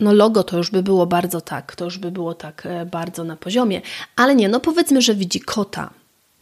no 0.00 0.12
logo 0.12 0.44
to 0.44 0.56
już 0.56 0.70
by 0.70 0.82
było 0.82 1.06
bardzo 1.06 1.40
tak, 1.40 1.76
to 1.76 1.84
już 1.84 1.98
by 1.98 2.10
było 2.10 2.34
tak 2.34 2.66
e, 2.66 2.86
bardzo 2.86 3.24
na 3.24 3.36
poziomie, 3.36 3.80
ale 4.16 4.34
nie, 4.34 4.48
no 4.48 4.60
powiedzmy, 4.60 5.02
że 5.02 5.14
widzi 5.14 5.40
kota, 5.40 5.90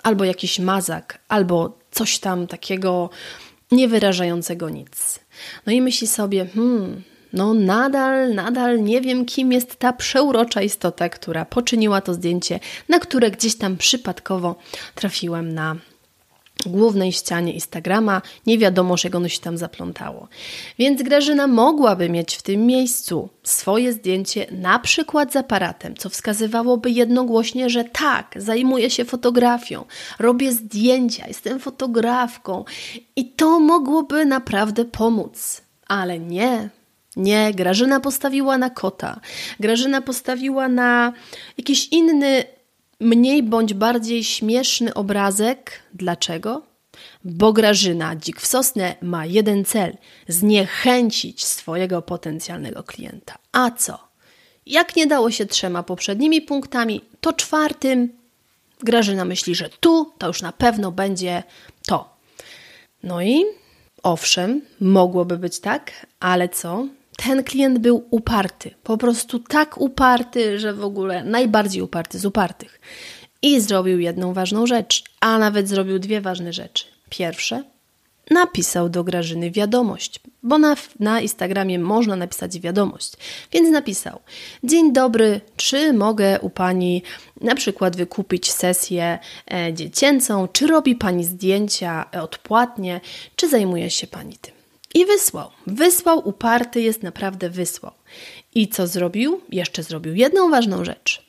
albo 0.02 0.24
jakiś 0.24 0.58
mazak, 0.58 1.18
albo 1.28 1.78
coś 1.90 2.18
tam 2.18 2.46
takiego 2.46 3.10
niewyrażającego 3.72 4.70
nic. 4.70 5.20
No 5.66 5.72
i 5.72 5.82
myśli 5.82 6.06
sobie, 6.06 6.46
hmm, 6.46 7.02
no 7.32 7.54
nadal, 7.54 8.34
nadal 8.34 8.82
nie 8.82 9.00
wiem, 9.00 9.24
kim 9.24 9.52
jest 9.52 9.76
ta 9.76 9.92
przeurocza 9.92 10.62
istota, 10.62 11.08
która 11.08 11.44
poczyniła 11.44 12.00
to 12.00 12.14
zdjęcie, 12.14 12.60
na 12.88 12.98
które 12.98 13.30
gdzieś 13.30 13.56
tam 13.56 13.76
przypadkowo 13.76 14.56
trafiłem 14.94 15.54
na 15.54 15.76
głównej 16.68 17.12
ścianie 17.12 17.52
Instagrama, 17.52 18.22
nie 18.46 18.58
wiadomo, 18.58 18.96
czego 18.96 19.18
ono 19.18 19.28
się 19.28 19.40
tam 19.40 19.58
zaplątało. 19.58 20.28
Więc 20.78 21.02
Grażyna 21.02 21.46
mogłaby 21.46 22.08
mieć 22.08 22.36
w 22.36 22.42
tym 22.42 22.66
miejscu 22.66 23.28
swoje 23.42 23.92
zdjęcie, 23.92 24.46
na 24.50 24.78
przykład 24.78 25.32
z 25.32 25.36
aparatem, 25.36 25.96
co 25.96 26.08
wskazywałoby 26.08 26.90
jednogłośnie, 26.90 27.70
że 27.70 27.84
tak, 27.84 28.34
zajmuję 28.36 28.90
się 28.90 29.04
fotografią, 29.04 29.84
robię 30.18 30.52
zdjęcia, 30.52 31.28
jestem 31.28 31.58
fotografką 31.60 32.64
i 33.16 33.30
to 33.30 33.60
mogłoby 33.60 34.24
naprawdę 34.24 34.84
pomóc. 34.84 35.60
Ale 35.88 36.18
nie, 36.18 36.70
nie, 37.16 37.54
Grażyna 37.54 38.00
postawiła 38.00 38.58
na 38.58 38.70
kota. 38.70 39.20
Grażyna 39.60 40.00
postawiła 40.00 40.68
na 40.68 41.12
jakiś 41.58 41.88
inny 41.88 42.44
mniej 43.00 43.42
bądź 43.42 43.74
bardziej 43.74 44.24
śmieszny 44.24 44.94
obrazek. 44.94 45.82
Dlaczego? 45.94 46.62
Bo 47.24 47.52
Grażyna 47.52 48.16
Dzik 48.16 48.40
w 48.40 48.46
Sosnę 48.46 48.94
ma 49.02 49.26
jeden 49.26 49.64
cel 49.64 49.96
zniechęcić 50.28 51.44
swojego 51.44 52.02
potencjalnego 52.02 52.82
klienta. 52.82 53.38
A 53.52 53.70
co? 53.70 53.98
Jak 54.66 54.96
nie 54.96 55.06
dało 55.06 55.30
się 55.30 55.46
trzema 55.46 55.82
poprzednimi 55.82 56.42
punktami, 56.42 57.00
to 57.20 57.32
czwartym 57.32 58.12
Grażyna 58.80 59.24
myśli, 59.24 59.54
że 59.54 59.68
tu 59.80 60.12
to 60.18 60.26
już 60.26 60.42
na 60.42 60.52
pewno 60.52 60.92
będzie 60.92 61.42
to. 61.86 62.16
No 63.02 63.22
i 63.22 63.44
owszem, 64.02 64.62
mogłoby 64.80 65.38
być 65.38 65.60
tak, 65.60 66.06
ale 66.20 66.48
co? 66.48 66.86
Ten 67.16 67.44
klient 67.44 67.78
był 67.78 68.06
uparty, 68.10 68.70
po 68.82 68.98
prostu 68.98 69.38
tak 69.38 69.80
uparty, 69.80 70.58
że 70.58 70.74
w 70.74 70.84
ogóle 70.84 71.24
najbardziej 71.24 71.82
uparty 71.82 72.18
z 72.18 72.24
upartych. 72.24 72.80
I 73.42 73.60
zrobił 73.60 74.00
jedną 74.00 74.32
ważną 74.32 74.66
rzecz, 74.66 75.04
a 75.20 75.38
nawet 75.38 75.68
zrobił 75.68 75.98
dwie 75.98 76.20
ważne 76.20 76.52
rzeczy. 76.52 76.84
Pierwsze, 77.08 77.62
napisał 78.30 78.88
do 78.88 79.04
Grażyny 79.04 79.50
wiadomość, 79.50 80.20
bo 80.42 80.58
na, 80.58 80.76
na 81.00 81.20
Instagramie 81.20 81.78
można 81.78 82.16
napisać 82.16 82.60
wiadomość. 82.60 83.12
Więc 83.52 83.70
napisał: 83.70 84.20
Dzień 84.64 84.92
dobry, 84.92 85.40
czy 85.56 85.92
mogę 85.92 86.40
u 86.40 86.50
pani 86.50 87.02
na 87.40 87.54
przykład 87.54 87.96
wykupić 87.96 88.52
sesję 88.52 89.18
e, 89.50 89.74
dziecięcą? 89.74 90.48
Czy 90.48 90.66
robi 90.66 90.94
pani 90.94 91.24
zdjęcia 91.24 92.10
odpłatnie? 92.22 93.00
Czy 93.36 93.48
zajmuje 93.48 93.90
się 93.90 94.06
pani 94.06 94.36
tym? 94.38 94.55
I 94.96 95.06
wysłał. 95.06 95.50
Wysłał, 95.66 96.28
uparty 96.28 96.80
jest, 96.80 97.02
naprawdę 97.02 97.50
wysłał. 97.50 97.92
I 98.54 98.68
co 98.68 98.86
zrobił? 98.86 99.40
Jeszcze 99.52 99.82
zrobił 99.82 100.14
jedną 100.14 100.50
ważną 100.50 100.84
rzecz. 100.84 101.26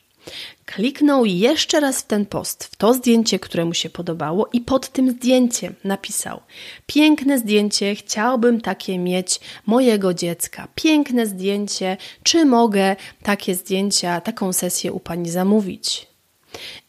Kliknął 0.66 1.26
jeszcze 1.26 1.80
raz 1.80 2.02
w 2.02 2.06
ten 2.06 2.26
post, 2.26 2.64
w 2.64 2.76
to 2.76 2.94
zdjęcie, 2.94 3.40
które 3.40 3.66
mu 3.66 3.74
się 3.74 3.90
podobało, 3.90 4.50
i 4.54 4.62
pod 4.62 4.90
tym 4.90 5.12
zdjęciem 5.12 5.76
napisał: 5.84 6.42
Piękne 6.86 7.40
zdjęcie, 7.40 7.96
chciałbym 7.96 8.62
takie 8.62 8.98
mieć 9.00 9.40
mojego 9.66 10.14
dziecka. 10.14 10.68
Piękne 10.76 11.26
zdjęcie, 11.26 11.98
czy 12.24 12.46
mogę 12.46 12.96
takie 13.24 13.56
zdjęcia, 13.56 14.22
taką 14.22 14.54
sesję 14.54 14.92
u 14.92 15.00
pani 15.00 15.30
zamówić? 15.30 16.08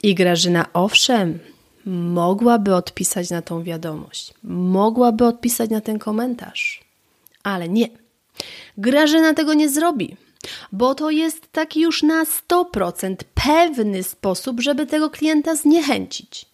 I 0.02 0.14
Grażyna, 0.14 0.66
owszem, 0.73 1.38
mogłaby 1.88 2.75
odpisać 2.75 3.30
na 3.30 3.42
tą 3.42 3.62
wiadomość, 3.62 4.35
mogłaby 4.42 5.25
odpisać 5.25 5.71
na 5.71 5.80
ten 5.80 5.99
komentarz, 5.99 6.85
ale 7.42 7.68
nie. 7.68 7.88
Grażyna 8.78 9.35
tego 9.35 9.54
nie 9.54 9.68
zrobi 9.68 10.16
bo 10.73 10.95
to 10.95 11.11
jest 11.11 11.52
taki 11.52 11.80
już 11.80 12.02
na 12.02 12.25
100% 12.25 13.16
pewny 13.35 14.02
sposób, 14.02 14.61
żeby 14.61 14.87
tego 14.87 15.11
klienta 15.11 15.54
zniechęcić. 15.54 16.47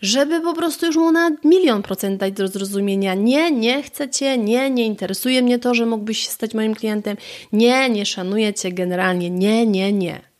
Żeby 0.00 0.40
po 0.40 0.54
prostu 0.54 0.86
już 0.86 0.96
mu 0.96 1.12
na 1.12 1.30
milion 1.44 1.82
procent 1.82 2.20
dać 2.20 2.32
do 2.32 2.48
zrozumienia: 2.48 3.14
nie, 3.14 3.50
nie 3.50 3.82
chcę 3.82 4.10
cię, 4.10 4.38
nie, 4.38 4.70
nie 4.70 4.86
interesuje 4.86 5.42
mnie 5.42 5.58
to, 5.58 5.74
że 5.74 5.86
mógłbyś 5.86 6.28
stać 6.28 6.54
moim 6.54 6.74
klientem, 6.74 7.16
nie, 7.52 7.90
nie 7.90 8.06
szanuję 8.06 8.54
cię 8.54 8.72
generalnie, 8.72 9.30
nie, 9.30 9.66
nie, 9.66 9.92
nie. 9.92 10.31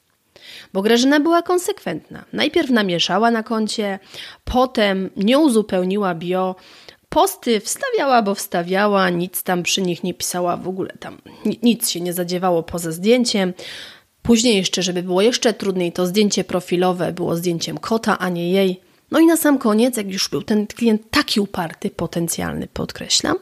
Bo 0.73 0.83
Grażyna 0.83 1.21
była 1.21 1.43
konsekwentna. 1.43 2.25
Najpierw 2.33 2.71
namieszała 2.71 3.31
na 3.31 3.43
koncie, 3.43 3.99
potem 4.45 5.11
nie 5.17 5.39
uzupełniła 5.39 6.15
bio, 6.15 6.57
Posty 7.13 7.61
wstawiała, 7.61 8.23
bo 8.23 8.35
wstawiała, 8.35 9.11
nic 9.11 9.43
tam 9.43 9.63
przy 9.63 9.83
nich 9.83 10.05
nie 10.05 10.15
pisała 10.15 10.57
w 10.57 10.69
ogóle 10.69 10.93
tam, 11.01 11.19
nic 11.63 11.91
się 11.91 12.01
nie 12.01 12.13
zadziewało 12.13 12.63
poza 12.63 12.93
zdjęciem. 12.93 13.53
Później 14.23 14.57
jeszcze, 14.57 14.83
żeby 14.83 15.03
było 15.03 15.23
jeszcze 15.23 15.53
trudniej, 15.53 15.93
to 15.93 16.07
zdjęcie 16.07 16.45
profilowe 16.45 17.13
było 17.13 17.37
zdjęciem 17.37 17.79
kota, 17.79 18.19
a 18.19 18.29
nie 18.29 18.53
jej. 18.53 18.81
No 19.13 19.21
i 19.21 19.27
na 19.27 19.37
sam 19.37 19.59
koniec, 19.59 19.97
jak 19.97 20.13
już 20.13 20.29
był 20.29 20.43
ten 20.43 20.67
klient 20.67 21.03
taki 21.11 21.41
uparty, 21.41 21.91
potencjalny, 21.91 22.69
podkreślam, 22.69 23.37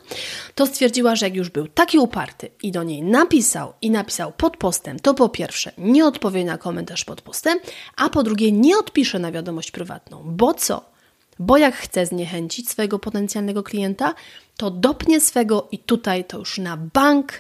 to 0.55 0.67
stwierdziła, 0.67 1.17
że 1.17 1.27
jak 1.27 1.35
już 1.35 1.49
był 1.49 1.69
taki 1.69 1.99
uparty 1.99 2.51
i 2.63 2.73
do 2.73 2.83
niej 2.83 3.03
napisał 3.03 3.73
i 3.83 3.91
napisał 3.91 4.33
pod 4.33 4.57
postem, 4.57 5.01
to 5.01 5.15
po 5.15 5.29
pierwsze 5.29 5.73
nie 5.79 6.07
odpowie 6.07 6.45
na 6.45 6.59
komentarz 6.59 7.05
pod 7.05 7.23
postem, 7.23 7.59
a 7.97 8.09
po 8.09 8.23
drugie 8.23 8.53
nie 8.53 8.79
odpisze 8.79 9.19
na 9.19 9.33
wiadomość 9.33 9.71
prywatną. 9.71 10.23
Bo 10.25 10.55
co? 10.55 10.91
Bo 11.39 11.57
jak 11.57 11.75
chce 11.75 12.07
zniechęcić 12.07 12.71
swojego 12.71 12.99
potencjalnego 12.99 13.63
klienta, 13.63 14.15
to 14.57 14.71
dopnie 14.71 15.21
swego 15.21 15.69
i 15.73 15.79
tutaj 15.79 16.25
to 16.25 16.39
już 16.39 16.59
na 16.59 16.77
bank 16.77 17.33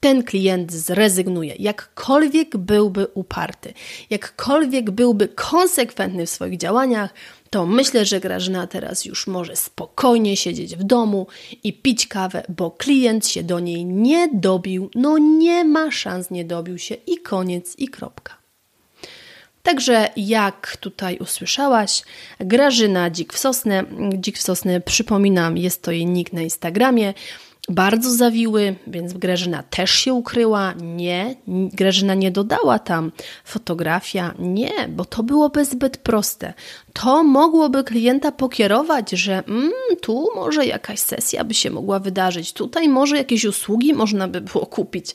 ten 0.00 0.24
klient 0.24 0.72
zrezygnuje. 0.72 1.54
Jakkolwiek 1.58 2.56
byłby 2.56 3.06
uparty, 3.14 3.72
jakkolwiek 4.10 4.90
byłby 4.90 5.28
konsekwentny 5.28 6.26
w 6.26 6.30
swoich 6.30 6.58
działaniach, 6.58 7.14
to 7.50 7.66
myślę, 7.66 8.04
że 8.04 8.20
Grażyna 8.20 8.66
teraz 8.66 9.04
już 9.04 9.26
może 9.26 9.56
spokojnie 9.56 10.36
siedzieć 10.36 10.76
w 10.76 10.84
domu 10.84 11.26
i 11.64 11.72
pić 11.72 12.06
kawę, 12.06 12.42
bo 12.48 12.70
klient 12.70 13.26
się 13.26 13.42
do 13.42 13.60
niej 13.60 13.84
nie 13.84 14.28
dobił. 14.32 14.90
No 14.94 15.18
nie 15.18 15.64
ma 15.64 15.90
szans, 15.90 16.30
nie 16.30 16.44
dobił 16.44 16.78
się 16.78 16.94
i 16.94 17.18
koniec 17.18 17.78
i 17.78 17.88
kropka. 17.88 18.38
Także 19.62 20.08
jak 20.16 20.76
tutaj 20.76 21.18
usłyszałaś, 21.18 22.02
Grażyna 22.40 23.10
Dzik 23.10 23.32
w. 23.32 23.38
Dzik 24.14 24.38
w 24.38 24.42
przypominam, 24.84 25.56
jest 25.56 25.82
to 25.82 25.92
jej 25.92 26.06
nick 26.06 26.32
na 26.32 26.42
Instagramie. 26.42 27.14
Bardzo 27.68 28.10
zawiły, 28.10 28.74
więc 28.86 29.12
Grażyna 29.12 29.62
też 29.62 29.90
się 29.90 30.14
ukryła. 30.14 30.74
Nie, 30.76 31.34
Grażyna 31.48 32.14
nie 32.14 32.30
dodała 32.30 32.78
tam 32.78 33.12
fotografia. 33.44 34.34
Nie, 34.38 34.88
bo 34.88 35.04
to 35.04 35.22
byłoby 35.22 35.64
zbyt 35.64 35.96
proste. 35.96 36.54
To 36.92 37.24
mogłoby 37.24 37.84
klienta 37.84 38.32
pokierować, 38.32 39.10
że 39.10 39.44
mm, 39.48 39.72
tu 40.00 40.28
może 40.34 40.66
jakaś 40.66 40.98
sesja 40.98 41.44
by 41.44 41.54
się 41.54 41.70
mogła 41.70 41.98
wydarzyć, 41.98 42.52
tutaj 42.52 42.88
może 42.88 43.16
jakieś 43.16 43.44
usługi 43.44 43.94
można 43.94 44.28
by 44.28 44.40
było 44.40 44.66
kupić. 44.66 45.14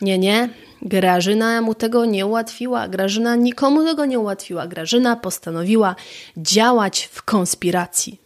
Nie, 0.00 0.18
nie, 0.18 0.48
Grażyna 0.82 1.62
mu 1.62 1.74
tego 1.74 2.04
nie 2.04 2.26
ułatwiła, 2.26 2.88
Grażyna 2.88 3.36
nikomu 3.36 3.84
tego 3.84 4.04
nie 4.04 4.18
ułatwiła. 4.18 4.66
Grażyna 4.66 5.16
postanowiła 5.16 5.96
działać 6.36 7.08
w 7.12 7.22
konspiracji. 7.22 8.20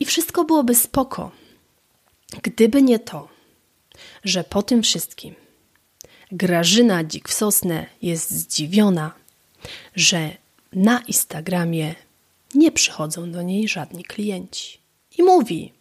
I 0.00 0.04
wszystko 0.04 0.44
byłoby 0.44 0.74
spoko, 0.74 1.30
gdyby 2.60 2.82
nie 2.82 2.98
to, 2.98 3.28
że 4.24 4.44
po 4.44 4.62
tym 4.62 4.82
wszystkim 4.82 5.34
Grażyna 6.32 7.04
Dzik 7.04 7.28
w 7.28 7.32
Sosnę 7.32 7.86
jest 8.02 8.30
zdziwiona, 8.30 9.12
że 9.96 10.30
na 10.72 10.98
Instagramie 10.98 11.94
nie 12.54 12.72
przychodzą 12.72 13.30
do 13.32 13.42
niej 13.42 13.68
żadni 13.68 14.04
klienci. 14.04 14.78
I 15.18 15.22
mówi: 15.22 15.72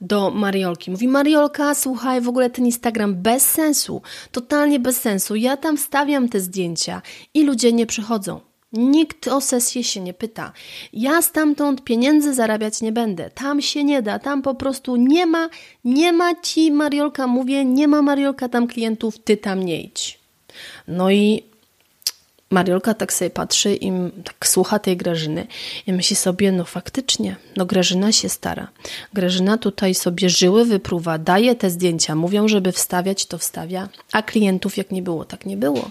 do 0.00 0.30
Mariolki. 0.30 0.90
Mówi, 0.90 1.08
Mariolka, 1.08 1.74
słuchaj, 1.74 2.20
w 2.20 2.28
ogóle 2.28 2.50
ten 2.50 2.66
Instagram 2.66 3.14
bez 3.14 3.50
sensu, 3.50 4.02
totalnie 4.32 4.80
bez 4.80 5.00
sensu. 5.00 5.34
Ja 5.34 5.56
tam 5.56 5.76
wstawiam 5.76 6.28
te 6.28 6.40
zdjęcia 6.40 7.02
i 7.34 7.44
ludzie 7.44 7.72
nie 7.72 7.86
przychodzą. 7.86 8.40
Nikt 8.76 9.28
o 9.28 9.40
sesję 9.40 9.84
się 9.84 10.00
nie 10.00 10.14
pyta. 10.14 10.52
Ja 10.92 11.22
stamtąd 11.22 11.84
pieniędzy 11.84 12.34
zarabiać 12.34 12.80
nie 12.80 12.92
będę. 12.92 13.30
Tam 13.30 13.62
się 13.62 13.84
nie 13.84 14.02
da, 14.02 14.18
tam 14.18 14.42
po 14.42 14.54
prostu 14.54 14.96
nie 14.96 15.26
ma, 15.26 15.48
nie 15.84 16.12
ma 16.12 16.34
ci, 16.42 16.72
Mariolka, 16.72 17.26
mówię, 17.26 17.64
nie 17.64 17.88
ma 17.88 18.02
Mariolka 18.02 18.48
tam 18.48 18.66
klientów, 18.66 19.18
ty 19.18 19.36
tam 19.36 19.64
nie 19.64 19.82
idź. 19.82 20.18
No 20.88 21.10
i 21.10 21.42
Mariolka 22.50 22.94
tak 22.94 23.12
sobie 23.12 23.30
patrzy 23.30 23.74
i 23.74 23.92
tak 24.24 24.46
słucha 24.46 24.78
tej 24.78 24.96
Grażyny 24.96 25.46
i 25.86 25.92
myśli 25.92 26.16
sobie, 26.16 26.52
no 26.52 26.64
faktycznie, 26.64 27.36
no 27.56 27.66
Grażyna 27.66 28.12
się 28.12 28.28
stara. 28.28 28.68
Grażyna 29.12 29.58
tutaj 29.58 29.94
sobie 29.94 30.30
żyły 30.30 30.64
wypruwa, 30.64 31.18
daje 31.18 31.54
te 31.54 31.70
zdjęcia, 31.70 32.14
mówią, 32.14 32.48
żeby 32.48 32.72
wstawiać, 32.72 33.26
to 33.26 33.38
wstawia, 33.38 33.88
a 34.12 34.22
klientów 34.22 34.76
jak 34.76 34.90
nie 34.90 35.02
było, 35.02 35.24
tak 35.24 35.46
nie 35.46 35.56
było. 35.56 35.90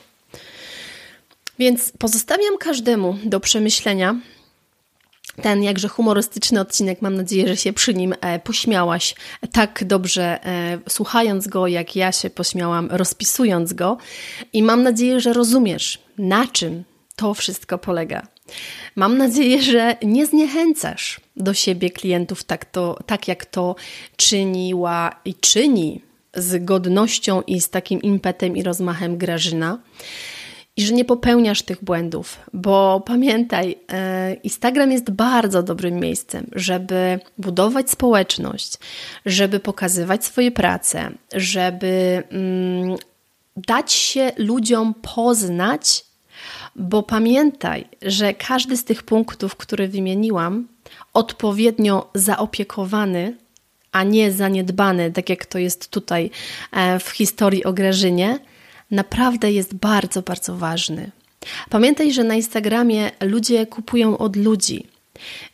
Więc 1.59 1.91
pozostawiam 1.99 2.57
każdemu 2.57 3.17
do 3.23 3.39
przemyślenia 3.39 4.15
ten 5.41 5.63
jakże 5.63 5.87
humorystyczny 5.87 6.59
odcinek. 6.59 7.01
Mam 7.01 7.15
nadzieję, 7.15 7.47
że 7.47 7.57
się 7.57 7.73
przy 7.73 7.93
nim 7.93 8.15
e, 8.21 8.39
pośmiałaś 8.39 9.15
tak 9.51 9.83
dobrze, 9.83 10.45
e, 10.45 10.79
słuchając 10.89 11.47
go, 11.47 11.67
jak 11.67 11.95
ja 11.95 12.11
się 12.11 12.29
pośmiałam, 12.29 12.87
rozpisując 12.91 13.73
go. 13.73 13.97
I 14.53 14.63
mam 14.63 14.83
nadzieję, 14.83 15.19
że 15.19 15.33
rozumiesz, 15.33 15.99
na 16.17 16.47
czym 16.47 16.83
to 17.15 17.33
wszystko 17.33 17.77
polega. 17.77 18.27
Mam 18.95 19.17
nadzieję, 19.17 19.61
że 19.61 19.97
nie 20.03 20.25
zniechęcasz 20.25 21.19
do 21.35 21.53
siebie 21.53 21.89
klientów 21.89 22.43
tak, 22.43 22.65
to, 22.65 22.99
tak 23.05 23.27
jak 23.27 23.45
to 23.45 23.75
czyniła 24.17 25.11
i 25.25 25.35
czyni 25.35 26.01
z 26.33 26.65
godnością 26.65 27.41
i 27.41 27.61
z 27.61 27.69
takim 27.69 28.01
impetem 28.01 28.57
i 28.57 28.63
rozmachem 28.63 29.17
Grażyna 29.17 29.79
i 30.77 30.85
że 30.85 30.93
nie 30.93 31.05
popełniasz 31.05 31.61
tych 31.61 31.83
błędów, 31.83 32.39
bo 32.53 33.03
pamiętaj, 33.05 33.77
e, 33.91 34.33
Instagram 34.33 34.91
jest 34.91 35.11
bardzo 35.11 35.63
dobrym 35.63 35.99
miejscem, 35.99 36.47
żeby 36.51 37.19
budować 37.37 37.89
społeczność, 37.89 38.77
żeby 39.25 39.59
pokazywać 39.59 40.25
swoje 40.25 40.51
prace, 40.51 41.11
żeby 41.33 42.23
mm, 42.29 42.97
dać 43.57 43.93
się 43.93 44.31
ludziom 44.37 44.93
poznać, 45.15 46.05
bo 46.75 47.03
pamiętaj, 47.03 47.87
że 48.01 48.33
każdy 48.33 48.77
z 48.77 48.83
tych 48.83 49.03
punktów, 49.03 49.55
które 49.55 49.87
wymieniłam, 49.87 50.67
odpowiednio 51.13 52.09
zaopiekowany, 52.13 53.37
a 53.91 54.03
nie 54.03 54.31
zaniedbany, 54.31 55.11
tak 55.11 55.29
jak 55.29 55.45
to 55.45 55.59
jest 55.59 55.89
tutaj 55.89 56.31
e, 56.71 56.99
w 56.99 57.09
historii 57.09 57.63
o 57.63 57.73
Grażynie, 57.73 58.39
naprawdę 58.91 59.51
jest 59.51 59.73
bardzo, 59.73 60.21
bardzo 60.21 60.55
ważny. 60.55 61.11
Pamiętaj, 61.69 62.13
że 62.13 62.23
na 62.23 62.35
Instagramie 62.35 63.11
ludzie 63.21 63.67
kupują 63.67 64.17
od 64.17 64.35
ludzi. 64.35 64.87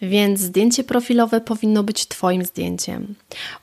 Więc 0.02 0.39
zdjęcie 0.39 0.84
profilowe 0.84 1.41
powinno 1.41 1.84
być 1.84 2.08
Twoim 2.08 2.46
zdjęciem. 2.46 3.15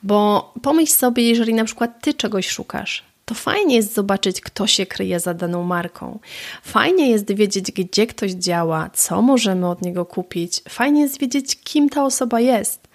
Bo 0.03 0.53
pomyśl 0.61 0.93
sobie, 0.93 1.29
jeżeli 1.29 1.53
na 1.53 1.65
przykład 1.65 2.01
Ty 2.01 2.13
czegoś 2.13 2.49
szukasz, 2.49 3.03
to 3.25 3.35
fajnie 3.35 3.75
jest 3.75 3.93
zobaczyć, 3.93 4.41
kto 4.41 4.67
się 4.67 4.85
kryje 4.85 5.19
za 5.19 5.33
daną 5.33 5.63
marką. 5.63 6.19
Fajnie 6.63 7.09
jest 7.09 7.31
wiedzieć, 7.31 7.71
gdzie 7.71 8.07
ktoś 8.07 8.31
działa, 8.31 8.89
co 8.93 9.21
możemy 9.21 9.69
od 9.69 9.81
niego 9.81 10.05
kupić. 10.05 10.61
Fajnie 10.69 11.01
jest 11.01 11.19
wiedzieć, 11.19 11.63
kim 11.63 11.89
ta 11.89 12.03
osoba 12.03 12.39
jest. 12.39 12.87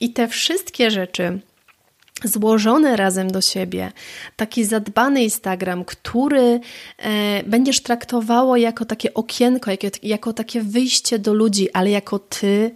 I 0.00 0.12
te 0.12 0.28
wszystkie 0.28 0.90
rzeczy 0.90 1.40
złożone 2.26 2.96
razem 2.96 3.30
do 3.30 3.40
siebie, 3.40 3.92
taki 4.36 4.64
zadbany 4.64 5.22
Instagram, 5.22 5.84
który 5.84 6.60
e, 6.98 7.42
będziesz 7.42 7.80
traktowało 7.80 8.56
jako 8.56 8.84
takie 8.84 9.14
okienko, 9.14 9.70
jako, 9.70 9.86
jako 10.02 10.32
takie 10.32 10.62
wyjście 10.62 11.18
do 11.18 11.34
ludzi, 11.34 11.72
ale 11.72 11.90
jako 11.90 12.18
ty, 12.18 12.74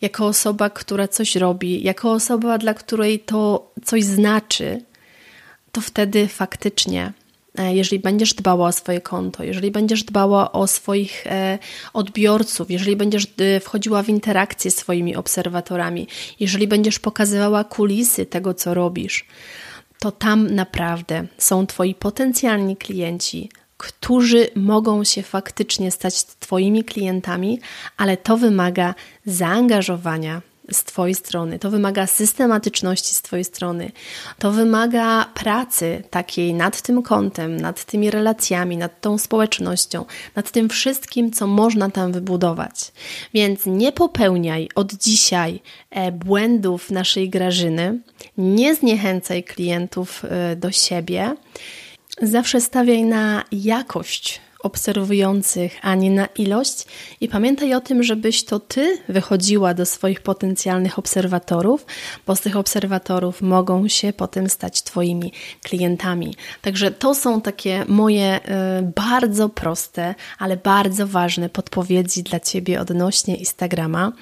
jako 0.00 0.26
osoba, 0.26 0.70
która 0.70 1.08
coś 1.08 1.36
robi, 1.36 1.82
jako 1.84 2.12
osoba, 2.12 2.58
dla 2.58 2.74
której 2.74 3.18
to 3.18 3.70
coś 3.84 4.04
znaczy, 4.04 4.82
to 5.72 5.80
wtedy 5.80 6.28
faktycznie 6.28 7.12
jeżeli 7.58 8.02
będziesz 8.02 8.34
dbała 8.34 8.68
o 8.68 8.72
swoje 8.72 9.00
konto, 9.00 9.44
jeżeli 9.44 9.70
będziesz 9.70 10.04
dbała 10.04 10.52
o 10.52 10.66
swoich 10.66 11.26
e, 11.26 11.58
odbiorców, 11.92 12.70
jeżeli 12.70 12.96
będziesz 12.96 13.26
e, 13.38 13.60
wchodziła 13.60 14.02
w 14.02 14.08
interakcję 14.08 14.70
z 14.70 14.76
swoimi 14.76 15.16
obserwatorami, 15.16 16.08
jeżeli 16.40 16.68
będziesz 16.68 16.98
pokazywała 16.98 17.64
kulisy 17.64 18.26
tego, 18.26 18.54
co 18.54 18.74
robisz, 18.74 19.26
to 19.98 20.12
tam 20.12 20.54
naprawdę 20.54 21.26
są 21.38 21.66
Twoi 21.66 21.94
potencjalni 21.94 22.76
klienci, 22.76 23.50
którzy 23.76 24.48
mogą 24.56 25.04
się 25.04 25.22
faktycznie 25.22 25.90
stać 25.90 26.24
Twoimi 26.24 26.84
klientami, 26.84 27.60
ale 27.96 28.16
to 28.16 28.36
wymaga 28.36 28.94
zaangażowania, 29.26 30.42
z 30.72 30.84
Twojej 30.84 31.14
strony, 31.14 31.58
to 31.58 31.70
wymaga 31.70 32.06
systematyczności 32.06 33.14
z 33.14 33.22
Twojej 33.22 33.44
strony, 33.44 33.92
to 34.38 34.52
wymaga 34.52 35.24
pracy 35.34 36.02
takiej 36.10 36.54
nad 36.54 36.82
tym 36.82 37.02
kątem, 37.02 37.56
nad 37.56 37.84
tymi 37.84 38.10
relacjami, 38.10 38.76
nad 38.76 39.00
tą 39.00 39.18
społecznością, 39.18 40.04
nad 40.36 40.50
tym 40.50 40.68
wszystkim, 40.68 41.32
co 41.32 41.46
można 41.46 41.90
tam 41.90 42.12
wybudować. 42.12 42.92
Więc 43.34 43.66
nie 43.66 43.92
popełniaj 43.92 44.68
od 44.74 44.92
dzisiaj 44.92 45.60
e, 45.90 46.12
błędów 46.12 46.90
naszej 46.90 47.30
Grażyny, 47.30 48.00
nie 48.38 48.74
zniechęcaj 48.74 49.44
klientów 49.44 50.24
e, 50.24 50.56
do 50.56 50.70
siebie. 50.70 51.36
Zawsze 52.22 52.60
stawiaj 52.60 53.04
na 53.04 53.44
jakość 53.52 54.40
obserwujących, 54.62 55.78
a 55.82 55.94
nie 55.94 56.10
na 56.10 56.26
ilość. 56.26 56.86
I 57.20 57.28
pamiętaj 57.28 57.74
o 57.74 57.80
tym, 57.80 58.02
żebyś 58.02 58.44
to 58.44 58.60
ty 58.60 58.98
wychodziła 59.08 59.74
do 59.74 59.86
swoich 59.86 60.20
potencjalnych 60.20 60.98
obserwatorów, 60.98 61.86
bo 62.26 62.36
z 62.36 62.40
tych 62.40 62.56
obserwatorów 62.56 63.42
mogą 63.42 63.88
się 63.88 64.12
potem 64.12 64.48
stać 64.48 64.82
twoimi 64.82 65.32
klientami. 65.62 66.34
Także 66.62 66.90
to 66.90 67.14
są 67.14 67.40
takie 67.40 67.84
moje 67.88 68.36
y, 68.36 68.40
bardzo 68.96 69.48
proste, 69.48 70.14
ale 70.38 70.56
bardzo 70.56 71.06
ważne 71.06 71.48
podpowiedzi 71.48 72.22
dla 72.22 72.40
ciebie 72.40 72.80
odnośnie 72.80 73.36
Instagrama. 73.36 74.12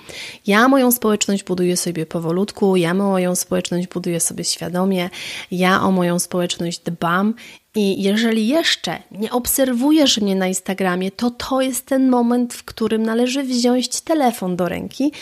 Ja 0.47 0.69
moją 0.69 0.93
społeczność 0.93 1.45
buduję 1.45 1.77
sobie 1.77 2.07
powolutku, 2.07 2.77
ja 2.77 2.95
moją 2.95 3.35
społeczność 3.35 3.89
buduję 3.89 4.21
sobie 4.21 4.45
świadomie, 4.45 5.11
ja 5.51 5.83
o 5.83 5.91
moją 5.91 6.19
społeczność 6.19 6.79
dbam 6.79 7.35
i 7.75 8.03
jeżeli 8.03 8.49
jeszcze 8.49 9.03
nie 9.11 9.31
obserwujesz 9.31 10.21
mnie 10.21 10.37
na 10.37 10.47
Instagramie, 10.47 11.11
to 11.11 11.31
to 11.31 11.61
jest 11.61 11.87
ten 11.87 12.09
moment, 12.09 12.55
w 12.55 12.65
którym 12.65 13.03
należy 13.03 13.43
wziąć 13.43 14.01
telefon 14.01 14.57
do 14.57 14.69
ręki 14.69 15.13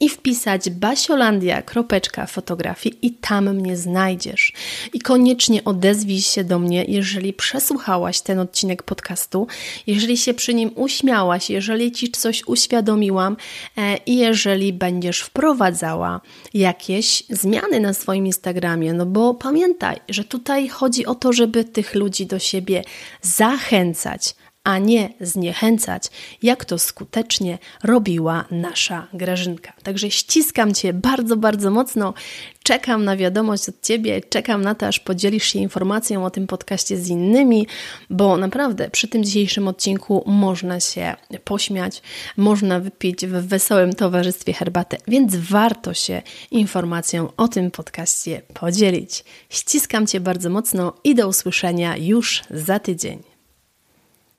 i 0.00 0.08
wpisać 0.08 0.70
basiolandia.fotografii 0.70 2.98
i 3.02 3.10
tam 3.10 3.54
mnie 3.54 3.76
znajdziesz. 3.76 4.52
I 4.92 5.00
koniecznie 5.00 5.64
odezwij 5.64 6.20
się 6.20 6.44
do 6.44 6.58
mnie, 6.58 6.84
jeżeli 6.88 7.32
przesłuchałaś 7.32 8.20
ten 8.20 8.38
odcinek 8.38 8.82
podcastu, 8.82 9.46
jeżeli 9.86 10.16
się 10.16 10.34
przy 10.34 10.54
nim 10.54 10.70
uśmiałaś, 10.74 11.50
jeżeli 11.50 11.92
ci 11.92 12.10
coś 12.10 12.42
uświadomiłam 12.46 13.36
e, 13.76 13.96
i 13.96 14.16
jeżeli 14.16 14.72
będziesz 14.72 15.20
wprowadzała 15.20 16.20
jakieś 16.54 17.22
zmiany 17.30 17.80
na 17.80 17.94
swoim 17.94 18.26
Instagramie. 18.26 18.92
No 18.92 19.06
bo 19.06 19.34
pamiętaj, 19.34 19.96
że 20.08 20.24
tutaj 20.24 20.68
chodzi 20.68 21.06
o 21.06 21.14
to, 21.14 21.32
żeby 21.32 21.64
tych 21.64 21.95
ludzi 21.96 22.26
do 22.26 22.38
siebie 22.38 22.82
zachęcać, 23.22 24.34
a 24.66 24.78
nie 24.78 25.08
zniechęcać, 25.20 26.02
jak 26.42 26.64
to 26.64 26.78
skutecznie 26.78 27.58
robiła 27.82 28.44
nasza 28.50 29.06
Grażynka. 29.12 29.72
Także 29.82 30.10
ściskam 30.10 30.74
Cię 30.74 30.92
bardzo, 30.92 31.36
bardzo 31.36 31.70
mocno. 31.70 32.14
Czekam 32.62 33.04
na 33.04 33.16
wiadomość 33.16 33.68
od 33.68 33.82
Ciebie, 33.82 34.20
czekam 34.20 34.62
na 34.62 34.74
to, 34.74 34.86
aż 34.86 35.00
podzielisz 35.00 35.44
się 35.44 35.58
informacją 35.58 36.24
o 36.24 36.30
tym 36.30 36.46
podcaście 36.46 36.96
z 36.96 37.08
innymi, 37.08 37.66
bo 38.10 38.36
naprawdę 38.36 38.90
przy 38.90 39.08
tym 39.08 39.24
dzisiejszym 39.24 39.68
odcinku 39.68 40.24
można 40.26 40.80
się 40.80 41.14
pośmiać, 41.44 42.02
można 42.36 42.80
wypić 42.80 43.26
w 43.26 43.32
wesołym 43.32 43.94
towarzystwie 43.94 44.52
herbatę, 44.52 44.96
więc 45.08 45.36
warto 45.36 45.94
się 45.94 46.22
informacją 46.50 47.28
o 47.36 47.48
tym 47.48 47.70
podcaście 47.70 48.42
podzielić. 48.54 49.24
Ściskam 49.50 50.06
Cię 50.06 50.20
bardzo 50.20 50.50
mocno 50.50 50.92
i 51.04 51.14
do 51.14 51.28
usłyszenia 51.28 51.96
już 51.96 52.42
za 52.50 52.78
tydzień. 52.78 53.35